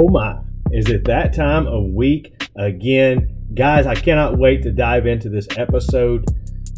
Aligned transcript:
Oh 0.00 0.06
my, 0.06 0.38
is 0.70 0.88
it 0.90 1.02
that 1.06 1.34
time 1.34 1.66
of 1.66 1.82
week 1.86 2.40
again? 2.54 3.34
Guys, 3.54 3.84
I 3.84 3.96
cannot 3.96 4.38
wait 4.38 4.62
to 4.62 4.70
dive 4.70 5.08
into 5.08 5.28
this 5.28 5.48
episode. 5.56 6.24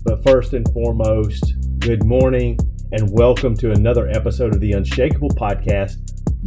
But 0.07 0.25
first 0.25 0.55
and 0.55 0.67
foremost, 0.73 1.55
good 1.81 2.07
morning 2.07 2.59
and 2.93 3.13
welcome 3.13 3.55
to 3.59 3.73
another 3.73 4.09
episode 4.09 4.55
of 4.55 4.61
the 4.63 4.73
Unshakable 4.73 5.29
Podcast. 5.33 5.99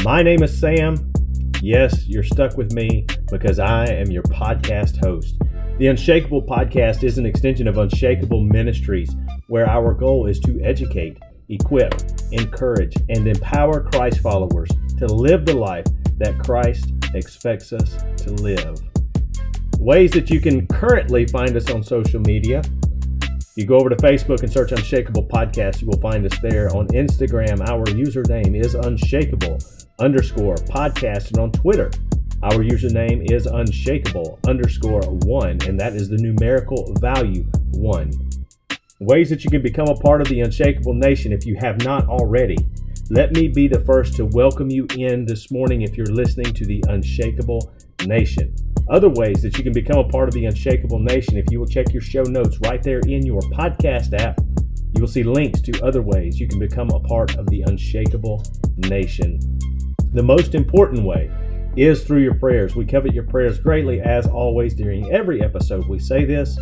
My 0.03 0.23
name 0.23 0.41
is 0.41 0.59
Sam. 0.59 1.13
Yes, 1.61 2.07
you're 2.07 2.23
stuck 2.23 2.57
with 2.57 2.73
me 2.73 3.05
because 3.29 3.59
I 3.59 3.85
am 3.85 4.09
your 4.09 4.23
podcast 4.23 4.97
host. 5.05 5.37
The 5.77 5.89
Unshakable 5.89 6.41
Podcast 6.41 7.03
is 7.03 7.19
an 7.19 7.27
extension 7.27 7.67
of 7.67 7.77
Unshakable 7.77 8.41
Ministries, 8.41 9.15
where 9.45 9.69
our 9.69 9.93
goal 9.93 10.25
is 10.25 10.39
to 10.39 10.59
educate, 10.63 11.19
equip, 11.49 11.93
encourage, 12.31 12.95
and 13.09 13.27
empower 13.27 13.79
Christ 13.91 14.21
followers 14.21 14.69
to 14.97 15.05
live 15.05 15.45
the 15.45 15.53
life 15.53 15.85
that 16.23 16.39
Christ 16.39 16.93
expects 17.13 17.73
us 17.73 18.01
to 18.23 18.31
live. 18.31 18.79
Ways 19.79 20.11
that 20.11 20.29
you 20.29 20.39
can 20.39 20.65
currently 20.67 21.25
find 21.27 21.55
us 21.57 21.69
on 21.69 21.83
social 21.83 22.21
media. 22.21 22.61
You 23.55 23.65
go 23.65 23.75
over 23.75 23.89
to 23.89 23.95
Facebook 23.97 24.41
and 24.41 24.51
search 24.51 24.71
Unshakable 24.71 25.27
Podcast. 25.27 25.81
You 25.81 25.87
will 25.87 25.99
find 25.99 26.25
us 26.25 26.39
there. 26.39 26.75
On 26.75 26.87
Instagram, 26.87 27.67
our 27.67 27.85
username 27.85 28.59
is 28.59 28.73
Unshakable 28.73 29.59
underscore 29.99 30.55
podcast. 30.55 31.31
And 31.31 31.39
on 31.39 31.51
Twitter, 31.51 31.91
our 32.41 32.63
username 32.63 33.29
is 33.29 33.45
Unshakable 33.45 34.39
underscore 34.47 35.03
one. 35.25 35.59
And 35.67 35.79
that 35.79 35.93
is 35.93 36.09
the 36.09 36.17
numerical 36.17 36.93
value 36.99 37.43
one. 37.73 38.11
Ways 38.99 39.29
that 39.29 39.43
you 39.43 39.49
can 39.49 39.61
become 39.61 39.87
a 39.87 39.95
part 39.95 40.21
of 40.21 40.29
the 40.29 40.39
Unshakable 40.39 40.93
Nation 40.93 41.33
if 41.33 41.45
you 41.45 41.57
have 41.59 41.83
not 41.83 42.07
already. 42.07 42.57
Let 43.09 43.33
me 43.33 43.49
be 43.49 43.67
the 43.67 43.81
first 43.81 44.15
to 44.15 44.25
welcome 44.25 44.71
you 44.71 44.87
in 44.97 45.25
this 45.25 45.51
morning 45.51 45.81
if 45.81 45.97
you're 45.97 46.05
listening 46.05 46.53
to 46.53 46.65
the 46.65 46.81
Unshakable 46.87 47.75
Nation. 48.05 48.55
Other 48.89 49.09
ways 49.09 49.41
that 49.41 49.57
you 49.57 49.63
can 49.63 49.73
become 49.73 49.97
a 49.97 50.07
part 50.07 50.29
of 50.29 50.33
the 50.33 50.45
Unshakable 50.45 50.99
Nation, 50.99 51.37
if 51.37 51.51
you 51.51 51.59
will 51.59 51.67
check 51.67 51.91
your 51.91 52.01
show 52.01 52.23
notes 52.23 52.59
right 52.61 52.81
there 52.81 52.99
in 52.99 53.25
your 53.25 53.41
podcast 53.41 54.17
app, 54.17 54.39
you 54.95 55.01
will 55.01 55.09
see 55.09 55.21
links 55.21 55.59
to 55.61 55.83
other 55.83 56.01
ways 56.01 56.39
you 56.39 56.47
can 56.47 56.59
become 56.59 56.89
a 56.91 56.99
part 57.01 57.35
of 57.35 57.45
the 57.47 57.63
Unshakable 57.63 58.41
Nation. 58.77 59.37
The 60.13 60.23
most 60.23 60.55
important 60.55 61.03
way 61.03 61.29
is 61.75 62.05
through 62.05 62.21
your 62.21 62.35
prayers. 62.35 62.73
We 62.73 62.85
covet 62.85 63.13
your 63.13 63.25
prayers 63.25 63.59
greatly, 63.59 63.99
as 63.99 64.27
always, 64.27 64.75
during 64.75 65.11
every 65.11 65.43
episode. 65.43 65.87
We 65.87 65.99
say 65.99 66.23
this 66.23 66.57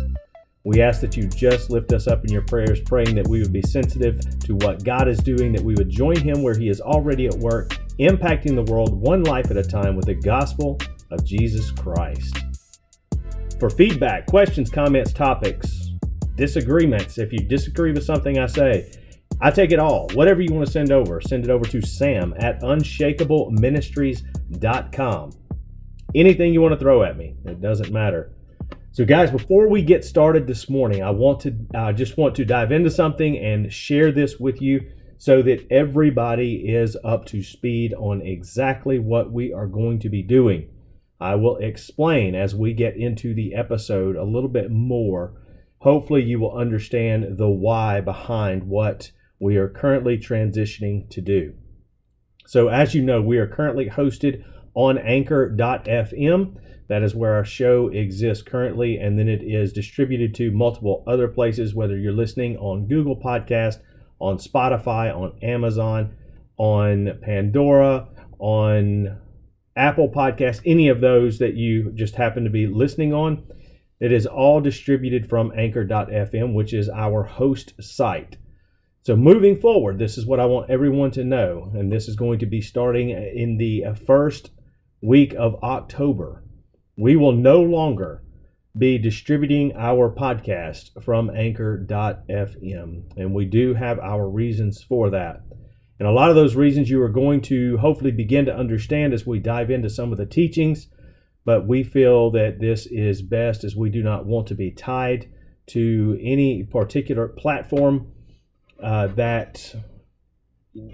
we 0.64 0.80
ask 0.80 1.00
that 1.00 1.16
you 1.16 1.26
just 1.26 1.70
lift 1.70 1.92
us 1.92 2.06
up 2.06 2.24
in 2.24 2.32
your 2.32 2.42
prayers, 2.42 2.80
praying 2.80 3.16
that 3.16 3.26
we 3.26 3.40
would 3.40 3.52
be 3.52 3.62
sensitive 3.62 4.20
to 4.40 4.54
what 4.56 4.84
God 4.84 5.08
is 5.08 5.18
doing, 5.18 5.52
that 5.52 5.62
we 5.62 5.74
would 5.74 5.90
join 5.90 6.16
Him 6.16 6.42
where 6.42 6.56
He 6.56 6.68
is 6.68 6.80
already 6.80 7.26
at 7.26 7.34
work, 7.34 7.70
impacting 7.98 8.54
the 8.54 8.70
world 8.70 8.94
one 8.94 9.24
life 9.24 9.50
at 9.50 9.56
a 9.56 9.62
time 9.62 9.96
with 9.96 10.06
the 10.06 10.14
gospel 10.14 10.78
of 11.10 11.24
Jesus 11.24 11.72
Christ. 11.72 12.38
For 13.58 13.70
feedback, 13.70 14.26
questions, 14.26 14.70
comments, 14.70 15.12
topics, 15.12 15.90
disagreements, 16.36 17.18
if 17.18 17.32
you 17.32 17.40
disagree 17.40 17.90
with 17.92 18.04
something 18.04 18.38
I 18.38 18.46
say, 18.46 18.92
I 19.40 19.50
take 19.50 19.72
it 19.72 19.80
all. 19.80 20.08
Whatever 20.14 20.42
you 20.42 20.54
want 20.54 20.66
to 20.66 20.72
send 20.72 20.92
over, 20.92 21.20
send 21.20 21.42
it 21.44 21.50
over 21.50 21.64
to 21.64 21.82
sam 21.82 22.34
at 22.38 22.62
unshakableministries.com. 22.62 25.30
Anything 26.14 26.52
you 26.52 26.60
want 26.60 26.74
to 26.74 26.78
throw 26.78 27.02
at 27.02 27.16
me, 27.16 27.34
it 27.44 27.60
doesn't 27.60 27.90
matter. 27.90 28.30
So, 28.94 29.06
guys, 29.06 29.30
before 29.30 29.70
we 29.70 29.80
get 29.80 30.04
started 30.04 30.46
this 30.46 30.68
morning, 30.68 31.02
I 31.02 31.08
want 31.12 31.40
to 31.40 31.56
I 31.74 31.92
just 31.92 32.18
want 32.18 32.34
to 32.34 32.44
dive 32.44 32.70
into 32.70 32.90
something 32.90 33.38
and 33.38 33.72
share 33.72 34.12
this 34.12 34.38
with 34.38 34.60
you 34.60 34.86
so 35.16 35.40
that 35.40 35.66
everybody 35.70 36.56
is 36.56 36.94
up 37.02 37.24
to 37.26 37.42
speed 37.42 37.94
on 37.94 38.20
exactly 38.20 38.98
what 38.98 39.32
we 39.32 39.50
are 39.50 39.66
going 39.66 39.98
to 40.00 40.10
be 40.10 40.22
doing. 40.22 40.68
I 41.18 41.36
will 41.36 41.56
explain 41.56 42.34
as 42.34 42.54
we 42.54 42.74
get 42.74 42.98
into 42.98 43.32
the 43.32 43.54
episode 43.54 44.14
a 44.14 44.24
little 44.24 44.50
bit 44.50 44.70
more. 44.70 45.40
Hopefully, 45.78 46.22
you 46.22 46.38
will 46.38 46.54
understand 46.54 47.38
the 47.38 47.48
why 47.48 48.02
behind 48.02 48.64
what 48.64 49.10
we 49.40 49.56
are 49.56 49.70
currently 49.70 50.18
transitioning 50.18 51.08
to 51.08 51.22
do. 51.22 51.54
So, 52.44 52.68
as 52.68 52.94
you 52.94 53.00
know, 53.00 53.22
we 53.22 53.38
are 53.38 53.46
currently 53.46 53.88
hosted 53.88 54.44
on 54.74 54.98
anchor.fm. 54.98 56.56
That 56.92 57.02
is 57.02 57.14
where 57.14 57.32
our 57.32 57.44
show 57.44 57.88
exists 57.88 58.42
currently, 58.42 58.98
and 58.98 59.18
then 59.18 59.26
it 59.26 59.42
is 59.42 59.72
distributed 59.72 60.34
to 60.34 60.50
multiple 60.50 61.02
other 61.06 61.26
places, 61.26 61.74
whether 61.74 61.96
you're 61.96 62.12
listening 62.12 62.58
on 62.58 62.86
Google 62.86 63.16
Podcast, 63.16 63.78
on 64.18 64.36
Spotify, 64.36 65.10
on 65.10 65.38
Amazon, 65.40 66.14
on 66.58 67.18
Pandora, 67.22 68.08
on 68.38 69.18
Apple 69.74 70.10
Podcast, 70.10 70.60
any 70.66 70.88
of 70.88 71.00
those 71.00 71.38
that 71.38 71.54
you 71.54 71.92
just 71.92 72.16
happen 72.16 72.44
to 72.44 72.50
be 72.50 72.66
listening 72.66 73.14
on. 73.14 73.42
It 73.98 74.12
is 74.12 74.26
all 74.26 74.60
distributed 74.60 75.26
from 75.30 75.50
anchor.fm, 75.56 76.52
which 76.52 76.74
is 76.74 76.90
our 76.90 77.22
host 77.22 77.72
site. 77.80 78.36
So, 79.00 79.16
moving 79.16 79.58
forward, 79.58 79.98
this 79.98 80.18
is 80.18 80.26
what 80.26 80.40
I 80.40 80.44
want 80.44 80.68
everyone 80.68 81.12
to 81.12 81.24
know, 81.24 81.72
and 81.74 81.90
this 81.90 82.06
is 82.06 82.16
going 82.16 82.38
to 82.40 82.46
be 82.46 82.60
starting 82.60 83.08
in 83.08 83.56
the 83.56 83.82
first 84.06 84.50
week 85.00 85.32
of 85.32 85.54
October 85.62 86.41
we 86.96 87.16
will 87.16 87.32
no 87.32 87.60
longer 87.60 88.22
be 88.76 88.98
distributing 88.98 89.72
our 89.76 90.10
podcast 90.10 91.02
from 91.02 91.30
anchor.fm. 91.30 93.02
And 93.16 93.34
we 93.34 93.44
do 93.44 93.74
have 93.74 93.98
our 93.98 94.28
reasons 94.28 94.82
for 94.82 95.10
that. 95.10 95.42
And 95.98 96.08
a 96.08 96.12
lot 96.12 96.30
of 96.30 96.36
those 96.36 96.56
reasons 96.56 96.90
you 96.90 97.02
are 97.02 97.08
going 97.08 97.42
to 97.42 97.76
hopefully 97.78 98.10
begin 98.10 98.46
to 98.46 98.56
understand 98.56 99.12
as 99.12 99.26
we 99.26 99.38
dive 99.38 99.70
into 99.70 99.90
some 99.90 100.10
of 100.10 100.18
the 100.18 100.26
teachings. 100.26 100.88
But 101.44 101.66
we 101.66 101.82
feel 101.82 102.30
that 102.30 102.60
this 102.60 102.86
is 102.86 103.20
best 103.20 103.64
as 103.64 103.76
we 103.76 103.90
do 103.90 104.02
not 104.02 104.26
want 104.26 104.46
to 104.48 104.54
be 104.54 104.70
tied 104.70 105.28
to 105.68 106.18
any 106.20 106.62
particular 106.62 107.28
platform 107.28 108.12
uh, 108.82 109.08
that, 109.08 109.74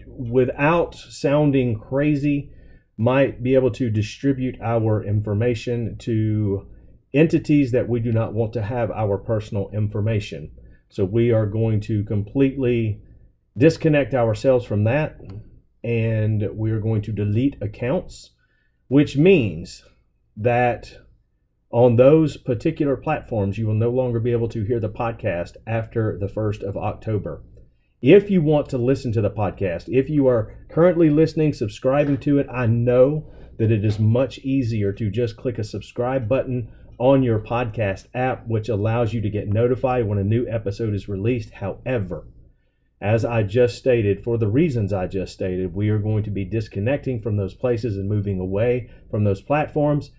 without 0.07 0.95
sounding 0.95 1.79
crazy, 1.79 2.51
might 2.99 3.43
be 3.43 3.55
able 3.55 3.71
to 3.71 3.89
distribute 3.89 4.61
our 4.61 5.03
information 5.03 5.97
to 5.97 6.67
entities 7.15 7.71
that 7.71 7.89
we 7.89 8.01
do 8.01 8.13
not 8.13 8.35
want 8.35 8.53
to 8.53 8.61
have 8.61 8.91
our 8.91 9.17
personal 9.17 9.71
information. 9.73 10.51
So 10.91 11.05
we 11.05 11.31
are 11.31 11.47
going 11.47 11.81
to 11.83 12.03
completely 12.05 13.01
disconnect 13.57 14.15
ourselves 14.15 14.65
from 14.67 14.85
that 14.85 15.19
and 15.85 16.49
we 16.55 16.73
are 16.73 16.81
going 16.81 17.03
to 17.03 17.13
delete 17.13 17.57
accounts, 17.63 18.31
which 18.89 19.17
means 19.17 19.85
that 20.37 20.93
on 21.71 21.97
those 21.97 22.37
particular 22.37 22.97
platforms, 22.97 23.59
you 23.59 23.67
will 23.67 23.75
no 23.75 23.91
longer 23.91 24.19
be 24.19 24.33
able 24.33 24.49
to 24.49 24.65
hear 24.65 24.81
the 24.81 24.89
podcast 24.89 25.57
after 25.67 26.19
the 26.19 26.27
1st 26.27 26.63
of 26.63 26.77
October. 26.77 27.43
If 28.01 28.31
you 28.31 28.43
want 28.43 28.69
to 28.69 28.79
listen 28.79 29.11
to 29.13 29.21
the 29.21 29.31
podcast, 29.31 29.89
if 29.89 30.09
you 30.09 30.29
are 30.29 30.55
currently 30.71 31.11
listening, 31.11 31.53
subscribing 31.53 32.19
to 32.19 32.39
it, 32.39 32.47
I 32.49 32.67
know 32.67 33.27
that 33.59 33.73
it 33.73 33.85
is 33.85 33.99
much 33.99 34.39
easier 34.39 34.93
to 34.93 35.11
just 35.11 35.37
click 35.37 35.59
a 35.59 35.65
subscribe 35.65 36.29
button 36.29 36.71
on 36.99 37.25
your 37.25 37.41
podcast 37.41 38.07
app, 38.15 38.47
which 38.47 38.69
allows 38.69 39.13
you 39.13 39.21
to 39.23 39.29
get 39.29 39.49
notified 39.49 40.07
when 40.07 40.19
a 40.19 40.25
new 40.25 40.47
episode 40.47 40.95
is 40.95 41.09
released. 41.09 41.55
However, 41.55 42.29
as 43.01 43.25
I 43.25 43.43
just 43.43 43.77
stated, 43.77 44.23
for 44.23 44.39
the 44.39 44.47
reasons 44.47 44.93
I 44.93 45.09
just 45.09 45.33
stated, 45.33 45.75
we 45.75 45.89
are 45.89 45.99
going 45.99 46.23
to 46.23 46.31
be 46.31 46.45
disconnecting 46.45 47.21
from 47.21 47.37
those 47.37 47.55
places 47.55 47.97
and 47.97 48.09
moving 48.09 48.39
away 48.39 48.91
from 49.11 49.25
those 49.25 49.43
platforms, 49.43 50.13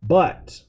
but 0.00 0.62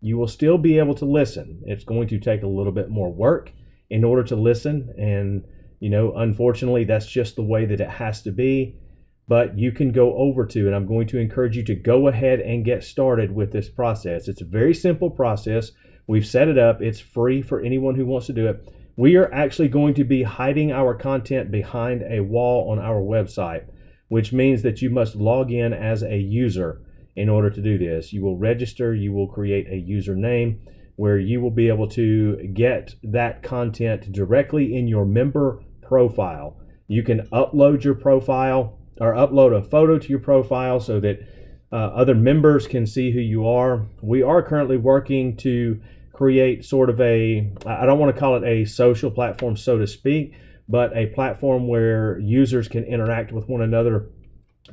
you 0.00 0.18
will 0.18 0.26
still 0.26 0.58
be 0.58 0.78
able 0.78 0.96
to 0.96 1.04
listen. 1.04 1.62
It's 1.64 1.84
going 1.84 2.08
to 2.08 2.18
take 2.18 2.42
a 2.42 2.48
little 2.48 2.72
bit 2.72 2.90
more 2.90 3.12
work 3.12 3.52
in 3.88 4.02
order 4.02 4.24
to 4.24 4.34
listen 4.34 4.92
and 4.98 5.44
you 5.80 5.90
know, 5.90 6.14
unfortunately, 6.16 6.84
that's 6.84 7.06
just 7.06 7.36
the 7.36 7.42
way 7.42 7.64
that 7.66 7.80
it 7.80 7.90
has 7.90 8.22
to 8.22 8.32
be. 8.32 8.76
But 9.26 9.58
you 9.58 9.72
can 9.72 9.92
go 9.92 10.16
over 10.16 10.46
to, 10.46 10.66
and 10.66 10.74
I'm 10.74 10.86
going 10.86 11.06
to 11.08 11.18
encourage 11.18 11.56
you 11.56 11.62
to 11.64 11.74
go 11.74 12.08
ahead 12.08 12.40
and 12.40 12.64
get 12.64 12.82
started 12.82 13.34
with 13.34 13.52
this 13.52 13.68
process. 13.68 14.26
It's 14.26 14.40
a 14.40 14.46
very 14.46 14.72
simple 14.72 15.10
process. 15.10 15.72
We've 16.06 16.26
set 16.26 16.48
it 16.48 16.56
up, 16.56 16.80
it's 16.80 17.00
free 17.00 17.42
for 17.42 17.60
anyone 17.60 17.94
who 17.94 18.06
wants 18.06 18.26
to 18.28 18.32
do 18.32 18.46
it. 18.46 18.66
We 18.96 19.16
are 19.16 19.32
actually 19.32 19.68
going 19.68 19.94
to 19.94 20.04
be 20.04 20.22
hiding 20.22 20.72
our 20.72 20.94
content 20.94 21.50
behind 21.50 22.02
a 22.02 22.20
wall 22.20 22.70
on 22.70 22.78
our 22.78 23.00
website, 23.02 23.66
which 24.08 24.32
means 24.32 24.62
that 24.62 24.80
you 24.80 24.88
must 24.88 25.14
log 25.14 25.52
in 25.52 25.74
as 25.74 26.02
a 26.02 26.16
user 26.16 26.80
in 27.14 27.28
order 27.28 27.50
to 27.50 27.60
do 27.60 27.76
this. 27.76 28.12
You 28.12 28.24
will 28.24 28.38
register, 28.38 28.94
you 28.94 29.12
will 29.12 29.28
create 29.28 29.66
a 29.66 29.72
username 29.72 30.60
where 30.96 31.18
you 31.18 31.40
will 31.40 31.50
be 31.50 31.68
able 31.68 31.88
to 31.88 32.36
get 32.54 32.94
that 33.04 33.42
content 33.42 34.10
directly 34.10 34.74
in 34.74 34.88
your 34.88 35.04
member 35.04 35.62
profile. 35.88 36.56
You 36.86 37.02
can 37.02 37.26
upload 37.32 37.82
your 37.82 37.94
profile 37.94 38.78
or 39.00 39.14
upload 39.14 39.56
a 39.56 39.62
photo 39.62 39.98
to 39.98 40.08
your 40.08 40.18
profile 40.18 40.80
so 40.80 41.00
that 41.00 41.20
uh, 41.72 41.76
other 41.76 42.14
members 42.14 42.66
can 42.66 42.86
see 42.86 43.10
who 43.10 43.20
you 43.20 43.48
are. 43.48 43.86
We 44.02 44.22
are 44.22 44.42
currently 44.42 44.76
working 44.76 45.36
to 45.38 45.80
create 46.12 46.64
sort 46.64 46.90
of 46.90 47.00
a, 47.00 47.50
I 47.66 47.86
don't 47.86 47.98
want 47.98 48.14
to 48.14 48.20
call 48.20 48.36
it 48.36 48.44
a 48.44 48.64
social 48.64 49.10
platform, 49.10 49.56
so 49.56 49.78
to 49.78 49.86
speak, 49.86 50.34
but 50.68 50.96
a 50.96 51.06
platform 51.06 51.68
where 51.68 52.18
users 52.18 52.68
can 52.68 52.84
interact 52.84 53.32
with 53.32 53.48
one 53.48 53.62
another 53.62 54.10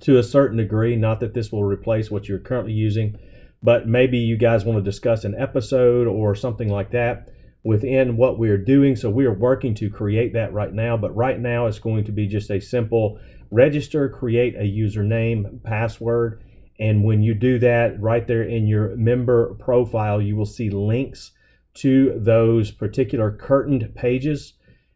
to 0.01 0.17
a 0.17 0.23
certain 0.23 0.57
degree. 0.57 0.95
Not 0.95 1.19
that 1.21 1.33
this 1.33 1.51
will 1.51 1.63
replace 1.63 2.11
what 2.11 2.27
you're 2.27 2.39
currently 2.39 2.73
using, 2.73 3.17
but 3.61 3.87
maybe 3.87 4.17
you 4.17 4.37
guys 4.37 4.65
want 4.65 4.77
to 4.77 4.91
discuss 4.91 5.23
an 5.23 5.35
episode 5.37 6.07
or 6.07 6.35
something 6.35 6.69
like 6.69 6.91
that 6.91 7.29
within 7.65 8.15
what 8.15 8.39
we're 8.39 8.57
doing. 8.57 8.95
So 8.95 9.09
we 9.09 9.25
are 9.25 9.33
working 9.33 9.73
to 9.75 9.89
create 9.89 10.31
that 10.33 10.53
right 10.53 10.73
now, 10.73 10.95
but 10.95 11.13
right 11.15 11.39
now 11.39 11.65
it's 11.65 11.79
going 11.79 12.05
to 12.05 12.13
be 12.13 12.27
just 12.27 12.49
a 12.49 12.61
simple 12.61 13.19
register, 13.51 14.07
create 14.07 14.55
a 14.55 14.59
username, 14.59 15.61
password, 15.63 16.41
and 16.79 17.03
when 17.03 17.21
you 17.21 17.33
do 17.33 17.57
that, 17.59 17.99
right 18.01 18.27
there 18.27 18.43
in 18.43 18.67
your 18.67 18.95
member 18.95 19.53
profile, 19.55 20.21
you 20.21 20.35
will 20.35 20.45
see 20.45 20.69
links 20.69 21.31
to 21.75 22.13
those 22.17 22.71
particular 22.71 23.31
curtained 23.31 23.95
pages. 23.95 24.53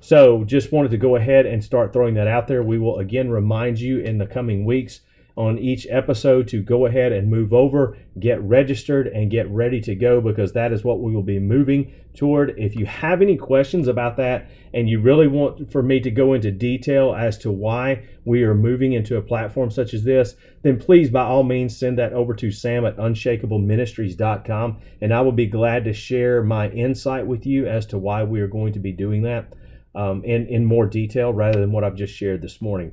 So 0.00 0.44
just 0.44 0.72
wanted 0.72 0.90
to 0.90 0.96
go 0.96 1.16
ahead 1.16 1.44
and 1.46 1.62
start 1.62 1.92
throwing 1.92 2.14
that 2.14 2.26
out 2.26 2.48
there. 2.48 2.62
We 2.62 2.78
will 2.78 2.98
again 2.98 3.28
remind 3.30 3.78
you 3.78 4.00
in 4.00 4.16
the 4.18 4.26
coming 4.26 4.64
weeks 4.64 5.00
on 5.36 5.58
each 5.58 5.86
episode 5.90 6.46
to 6.46 6.62
go 6.62 6.86
ahead 6.86 7.10
and 7.10 7.28
move 7.28 7.52
over, 7.52 7.96
get 8.20 8.40
registered, 8.42 9.08
and 9.08 9.30
get 9.30 9.50
ready 9.50 9.80
to 9.80 9.94
go 9.94 10.20
because 10.20 10.52
that 10.52 10.72
is 10.72 10.84
what 10.84 11.00
we 11.00 11.12
will 11.12 11.24
be 11.24 11.40
moving 11.40 11.92
toward. 12.14 12.54
If 12.56 12.76
you 12.76 12.86
have 12.86 13.20
any 13.20 13.36
questions 13.36 13.88
about 13.88 14.16
that 14.18 14.48
and 14.72 14.88
you 14.88 15.00
really 15.00 15.26
want 15.26 15.72
for 15.72 15.82
me 15.82 15.98
to 16.00 16.10
go 16.10 16.34
into 16.34 16.52
detail 16.52 17.14
as 17.16 17.36
to 17.38 17.50
why 17.50 18.04
we 18.24 18.44
are 18.44 18.54
moving 18.54 18.92
into 18.92 19.16
a 19.16 19.22
platform 19.22 19.72
such 19.72 19.92
as 19.92 20.04
this, 20.04 20.36
then 20.62 20.78
please, 20.78 21.10
by 21.10 21.24
all 21.24 21.42
means, 21.42 21.76
send 21.76 21.98
that 21.98 22.12
over 22.12 22.32
to 22.34 22.52
sam 22.52 22.84
at 22.86 22.96
unshakableministries.com 22.96 24.78
and 25.00 25.12
I 25.12 25.20
will 25.20 25.32
be 25.32 25.46
glad 25.46 25.84
to 25.84 25.92
share 25.92 26.44
my 26.44 26.70
insight 26.70 27.26
with 27.26 27.44
you 27.44 27.66
as 27.66 27.86
to 27.86 27.98
why 27.98 28.22
we 28.22 28.40
are 28.40 28.48
going 28.48 28.72
to 28.74 28.78
be 28.78 28.92
doing 28.92 29.22
that 29.22 29.52
um, 29.96 30.24
in, 30.24 30.46
in 30.46 30.64
more 30.64 30.86
detail 30.86 31.32
rather 31.32 31.60
than 31.60 31.72
what 31.72 31.82
I've 31.82 31.96
just 31.96 32.14
shared 32.14 32.40
this 32.40 32.62
morning. 32.62 32.92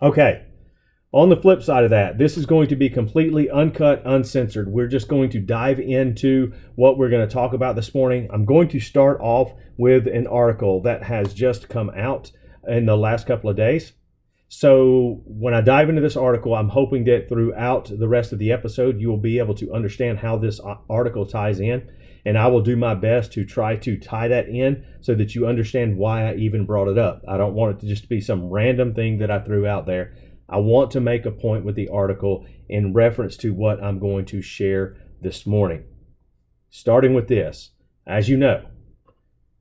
Okay. 0.00 0.46
On 1.14 1.28
the 1.28 1.36
flip 1.36 1.62
side 1.62 1.84
of 1.84 1.90
that, 1.90 2.16
this 2.16 2.38
is 2.38 2.46
going 2.46 2.68
to 2.68 2.76
be 2.76 2.88
completely 2.88 3.50
uncut, 3.50 4.00
uncensored. 4.06 4.68
We're 4.72 4.86
just 4.86 5.08
going 5.08 5.28
to 5.30 5.40
dive 5.40 5.78
into 5.78 6.54
what 6.74 6.96
we're 6.96 7.10
going 7.10 7.28
to 7.28 7.32
talk 7.32 7.52
about 7.52 7.76
this 7.76 7.94
morning. 7.94 8.30
I'm 8.32 8.46
going 8.46 8.68
to 8.68 8.80
start 8.80 9.20
off 9.20 9.52
with 9.76 10.06
an 10.06 10.26
article 10.26 10.80
that 10.82 11.02
has 11.02 11.34
just 11.34 11.68
come 11.68 11.90
out 11.90 12.32
in 12.66 12.86
the 12.86 12.96
last 12.96 13.26
couple 13.26 13.50
of 13.50 13.56
days. 13.56 13.92
So, 14.48 15.20
when 15.26 15.52
I 15.52 15.60
dive 15.60 15.90
into 15.90 16.00
this 16.00 16.16
article, 16.16 16.54
I'm 16.54 16.70
hoping 16.70 17.04
that 17.04 17.28
throughout 17.28 17.90
the 17.92 18.08
rest 18.08 18.32
of 18.32 18.38
the 18.38 18.50
episode, 18.50 18.98
you 18.98 19.10
will 19.10 19.18
be 19.18 19.38
able 19.38 19.54
to 19.56 19.72
understand 19.74 20.20
how 20.20 20.38
this 20.38 20.60
article 20.88 21.26
ties 21.26 21.60
in. 21.60 21.90
And 22.24 22.38
I 22.38 22.46
will 22.46 22.62
do 22.62 22.76
my 22.76 22.94
best 22.94 23.32
to 23.32 23.44
try 23.44 23.76
to 23.76 23.98
tie 23.98 24.28
that 24.28 24.48
in 24.48 24.86
so 25.02 25.14
that 25.16 25.34
you 25.34 25.46
understand 25.46 25.98
why 25.98 26.30
I 26.30 26.36
even 26.36 26.64
brought 26.64 26.88
it 26.88 26.96
up. 26.96 27.22
I 27.28 27.36
don't 27.36 27.54
want 27.54 27.76
it 27.76 27.80
to 27.80 27.86
just 27.86 28.08
be 28.08 28.20
some 28.20 28.48
random 28.48 28.94
thing 28.94 29.18
that 29.18 29.30
I 29.30 29.40
threw 29.40 29.66
out 29.66 29.86
there. 29.86 30.14
I 30.52 30.58
want 30.58 30.90
to 30.90 31.00
make 31.00 31.24
a 31.24 31.30
point 31.30 31.64
with 31.64 31.76
the 31.76 31.88
article 31.88 32.46
in 32.68 32.92
reference 32.92 33.38
to 33.38 33.54
what 33.54 33.82
I'm 33.82 33.98
going 33.98 34.26
to 34.26 34.42
share 34.42 34.98
this 35.22 35.46
morning. 35.46 35.84
Starting 36.68 37.14
with 37.14 37.28
this, 37.28 37.70
as 38.06 38.28
you 38.28 38.36
know, 38.36 38.66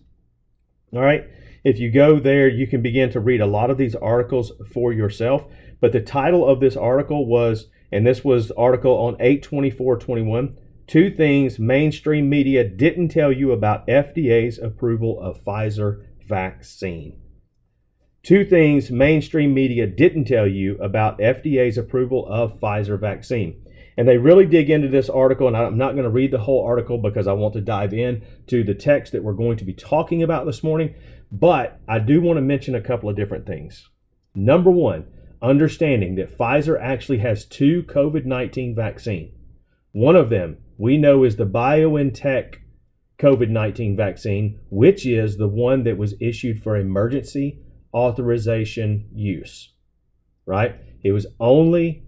All 0.92 1.00
right. 1.00 1.24
If 1.64 1.78
you 1.78 1.90
go 1.90 2.20
there, 2.20 2.48
you 2.48 2.66
can 2.66 2.82
begin 2.82 3.10
to 3.10 3.20
read 3.20 3.40
a 3.40 3.46
lot 3.46 3.70
of 3.70 3.78
these 3.78 3.94
articles 3.94 4.52
for 4.72 4.92
yourself. 4.92 5.46
But 5.80 5.92
the 5.92 6.00
title 6.00 6.46
of 6.46 6.60
this 6.60 6.76
article 6.76 7.26
was 7.26 7.68
and 7.94 8.04
this 8.04 8.24
was 8.24 8.50
article 8.50 8.90
on 8.94 9.14
82421. 9.20 10.56
Two 10.88 11.14
things 11.14 11.60
mainstream 11.60 12.28
media 12.28 12.68
didn't 12.68 13.10
tell 13.10 13.30
you 13.30 13.52
about 13.52 13.86
FDA's 13.86 14.58
approval 14.58 15.20
of 15.20 15.44
Pfizer 15.44 16.04
vaccine. 16.26 17.20
Two 18.24 18.44
things 18.44 18.90
mainstream 18.90 19.54
media 19.54 19.86
didn't 19.86 20.24
tell 20.24 20.48
you 20.48 20.76
about 20.78 21.20
FDA's 21.20 21.78
approval 21.78 22.26
of 22.26 22.58
Pfizer 22.58 22.98
vaccine. 22.98 23.62
And 23.96 24.08
they 24.08 24.18
really 24.18 24.46
dig 24.46 24.70
into 24.70 24.88
this 24.88 25.08
article, 25.08 25.46
and 25.46 25.56
I'm 25.56 25.78
not 25.78 25.92
going 25.92 26.02
to 26.02 26.10
read 26.10 26.32
the 26.32 26.38
whole 26.38 26.64
article 26.66 26.98
because 26.98 27.28
I 27.28 27.32
want 27.34 27.54
to 27.54 27.60
dive 27.60 27.94
in 27.94 28.26
to 28.48 28.64
the 28.64 28.74
text 28.74 29.12
that 29.12 29.22
we're 29.22 29.34
going 29.34 29.56
to 29.58 29.64
be 29.64 29.72
talking 29.72 30.20
about 30.20 30.46
this 30.46 30.64
morning. 30.64 30.96
But 31.30 31.80
I 31.86 32.00
do 32.00 32.20
want 32.20 32.38
to 32.38 32.42
mention 32.42 32.74
a 32.74 32.80
couple 32.80 33.08
of 33.08 33.14
different 33.14 33.46
things. 33.46 33.88
Number 34.34 34.72
one, 34.72 35.06
understanding 35.44 36.14
that 36.16 36.36
Pfizer 36.36 36.80
actually 36.80 37.18
has 37.18 37.44
two 37.44 37.82
COVID 37.84 38.24
19 38.24 38.74
vaccine. 38.74 39.32
One 39.92 40.16
of 40.16 40.30
them 40.30 40.58
we 40.76 40.96
know 40.96 41.22
is 41.22 41.36
the 41.36 41.46
BioNTech 41.46 42.56
COVID 43.20 43.50
19 43.50 43.96
vaccine, 43.96 44.58
which 44.70 45.06
is 45.06 45.36
the 45.36 45.48
one 45.48 45.84
that 45.84 45.98
was 45.98 46.14
issued 46.20 46.62
for 46.62 46.76
emergency 46.76 47.60
authorization 47.92 49.08
use. 49.12 49.72
right? 50.46 50.76
It 51.04 51.12
was 51.12 51.26
only 51.38 52.04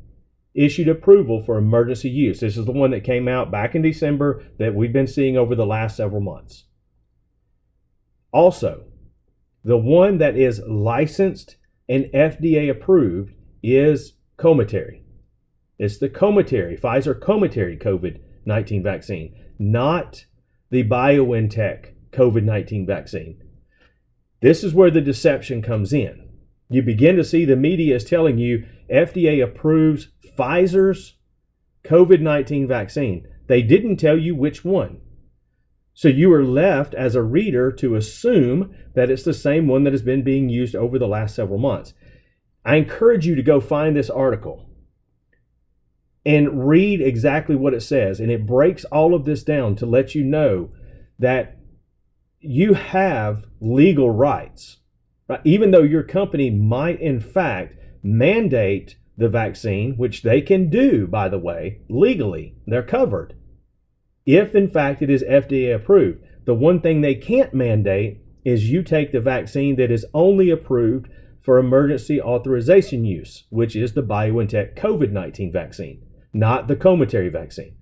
issued 0.55 0.89
approval 0.89 1.43
for 1.43 1.59
emergency 1.59 2.09
use. 2.09 2.41
This 2.41 2.57
is 2.57 2.67
the 2.67 2.73
one 2.73 2.91
that 2.91 3.05
came 3.05 3.29
out 3.29 3.53
back 3.53 3.75
in 3.75 3.83
December 3.83 4.43
that 4.59 4.75
we've 4.75 4.93
been 4.93 5.07
seeing 5.07 5.37
over 5.37 5.55
the 5.55 5.67
last 5.67 5.97
several 5.97 6.23
months. 6.23 6.65
Also, 8.33 8.85
the 9.63 9.77
one 9.77 10.19
that 10.19 10.37
is 10.37 10.61
licensed 10.67 11.57
and 11.89 12.05
FDA 12.07 12.71
approved 12.71 13.35
is 13.63 14.15
Comirnaty. 14.39 15.03
It's 15.79 15.99
the 15.99 16.09
Comirnaty, 16.09 16.81
Pfizer 16.81 17.19
Comirnaty 17.19 17.81
COVID 17.81 18.21
19 18.45 18.83
vaccine, 18.83 19.35
not 19.59 20.25
the 20.71 20.85
BioNTech 20.85 21.93
COVID 22.13 22.45
19 22.45 22.87
vaccine. 22.87 23.43
This 24.41 24.63
is 24.63 24.75
where 24.75 24.91
the 24.91 25.01
deception 25.01 25.63
comes 25.63 25.93
in. 25.93 26.29
You 26.69 26.83
begin 26.83 27.17
to 27.17 27.25
see 27.25 27.45
the 27.45 27.57
media 27.57 27.97
is 27.97 28.05
telling 28.05 28.39
you 28.39 28.67
FDA 28.91 29.43
approves 29.43 30.09
Pfizer's 30.37 31.15
COVID 31.85 32.21
19 32.21 32.67
vaccine. 32.67 33.27
They 33.47 33.63
didn't 33.63 33.97
tell 33.97 34.19
you 34.19 34.35
which 34.35 34.65
one. 34.65 35.01
So 35.97 36.09
you 36.09 36.31
are 36.35 36.45
left 36.45 36.93
as 36.93 37.15
a 37.15 37.23
reader 37.23 37.73
to 37.73 37.95
assume 37.95 38.77
that 38.95 39.11
it's 39.11 39.23
the 39.23 39.33
same 39.33 39.67
one 39.67 39.85
that 39.85 39.95
has 39.95 40.03
been 40.03 40.23
being 40.23 40.51
used 40.51 40.77
over 40.77 40.99
the 40.99 41.09
last 41.09 41.35
several 41.35 41.59
months. 41.59 41.95
I 42.67 42.77
encourage 42.77 43.27
you 43.27 43.35
to 43.35 43.43
go 43.43 43.61
find 43.61 43.97
this 43.97 44.11
article 44.11 44.69
and 46.27 46.69
read 46.69 47.01
exactly 47.01 47.57
what 47.57 47.73
it 47.73 47.81
says. 47.81 48.21
And 48.21 48.31
it 48.31 48.45
breaks 48.45 48.85
all 48.85 49.15
of 49.15 49.25
this 49.25 49.43
down 49.43 49.75
to 49.77 49.87
let 49.87 50.15
you 50.15 50.23
know 50.23 50.71
that 51.19 51.57
you 52.41 52.75
have 52.75 53.47
legal 53.59 54.11
rights. 54.11 54.77
Right? 55.31 55.41
Even 55.45 55.71
though 55.71 55.83
your 55.83 56.03
company 56.03 56.51
might, 56.51 57.01
in 57.01 57.21
fact, 57.21 57.75
mandate 58.03 58.97
the 59.17 59.31
vaccine, 59.31 59.95
which 59.97 60.25
they 60.25 60.43
can 60.43 60.69
do, 60.69 61.07
by 61.07 61.31
the 61.31 61.39
way, 61.39 61.81
legally, 61.89 62.55
they're 62.67 62.83
covered. 62.83 63.35
If, 64.27 64.55
in 64.55 64.69
fact, 64.69 65.01
it 65.01 65.09
is 65.09 65.23
FDA 65.23 65.75
approved. 65.75 66.23
The 66.45 66.55
one 66.55 66.81
thing 66.81 67.01
they 67.01 67.15
can't 67.15 67.55
mandate 67.55 68.21
is 68.45 68.71
you 68.71 68.83
take 68.83 69.13
the 69.13 69.21
vaccine 69.21 69.77
that 69.77 69.91
is 69.91 70.05
only 70.13 70.51
approved 70.51 71.09
for 71.41 71.59
emergency 71.59 72.21
authorization 72.21 73.05
use, 73.05 73.45
which 73.51 73.75
is 73.75 73.93
the 73.95 74.03
BioNTech 74.03 74.77
COVID 74.77 75.13
19 75.13 75.53
vaccine 75.53 76.03
not 76.37 76.69
the 76.69 76.77
Comirnaty 76.77 77.33
vaccine. 77.33 77.75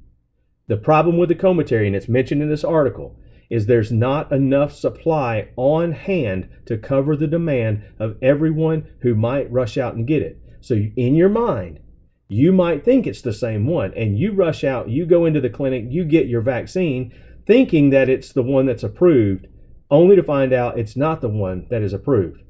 The 0.69 0.77
problem 0.77 1.19
with 1.19 1.29
the 1.29 1.35
Comirnaty, 1.35 1.87
and 1.87 1.97
it's 1.97 2.09
mentioned 2.09 2.41
in 2.41 2.49
this 2.49 2.65
article, 2.65 3.19
is 3.51 3.67
there's 3.67 3.93
not 3.93 4.33
enough 4.33 4.73
supply 4.73 5.49
on 5.57 5.93
hand 5.93 6.49
to 6.67 6.79
cover 6.79 7.17
the 7.17 7.27
demand 7.27 7.83
of 7.99 8.17
everyone 8.23 8.89
who 9.03 9.15
might 9.15 9.51
rush 9.53 9.77
out 9.77 9.95
and 9.95 10.07
get 10.07 10.23
it. 10.23 10.41
So 10.61 10.77
in 10.97 11.15
your 11.15 11.29
mind, 11.29 11.81
you 12.29 12.53
might 12.53 12.85
think 12.85 13.07
it's 13.07 13.23
the 13.23 13.33
same 13.33 13.67
one, 13.67 13.93
and 13.95 14.19
you 14.19 14.33
rush 14.33 14.65
out, 14.65 14.89
you 14.89 15.07
go 15.07 15.27
into 15.27 15.41
the 15.41 15.51
clinic, 15.51 15.85
you 15.89 16.05
get 16.05 16.27
your 16.27 16.41
vaccine, 16.41 17.13
thinking 17.47 17.91
that 17.91 18.09
it's 18.09 18.33
the 18.33 18.43
one 18.43 18.67
that's 18.67 18.83
approved, 18.83 19.47
only 19.91 20.17
to 20.17 20.23
find 20.23 20.53
out 20.53 20.79
it's 20.79 20.97
not 20.97 21.21
the 21.21 21.29
one 21.29 21.67
that 21.71 21.83
is 21.83 21.93
approved. 21.93 22.41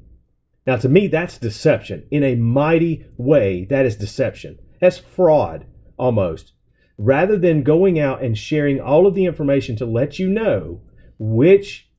Now, 0.65 0.77
to 0.77 0.89
me, 0.89 1.07
that's 1.07 1.37
deception. 1.37 2.07
In 2.09 2.23
a 2.23 2.35
mighty 2.35 3.05
way, 3.17 3.65
that 3.69 3.85
is 3.85 3.95
deception. 3.95 4.57
That's 4.81 4.97
fraud 4.97 5.67
almost, 5.97 6.53
rather 6.97 7.37
than 7.37 7.63
going 7.63 7.99
out 7.99 8.23
and 8.23 8.37
sharing 8.37 8.81
all 8.81 9.05
of 9.05 9.13
the 9.13 9.25
information 9.25 9.75
to 9.77 9.85
let 9.85 10.17
you 10.17 10.29
know 10.29 10.81
which 11.19 11.89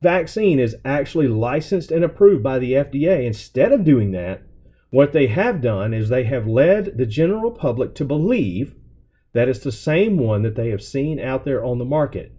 vaccine 0.00 0.58
is 0.58 0.76
actually 0.84 1.28
licensed 1.28 1.90
and 1.90 2.04
approved 2.04 2.42
by 2.42 2.58
the 2.58 2.72
FDA. 2.72 3.24
Instead 3.24 3.72
of 3.72 3.84
doing 3.84 4.12
that, 4.12 4.42
what 4.94 5.12
they 5.12 5.26
have 5.26 5.60
done 5.60 5.92
is 5.92 6.08
they 6.08 6.22
have 6.22 6.46
led 6.46 6.96
the 6.96 7.04
general 7.04 7.50
public 7.50 7.96
to 7.96 8.04
believe 8.04 8.76
that 9.32 9.48
it's 9.48 9.58
the 9.58 9.72
same 9.72 10.16
one 10.16 10.42
that 10.42 10.54
they 10.54 10.70
have 10.70 10.80
seen 10.80 11.18
out 11.18 11.44
there 11.44 11.64
on 11.64 11.78
the 11.78 11.84
market. 11.84 12.30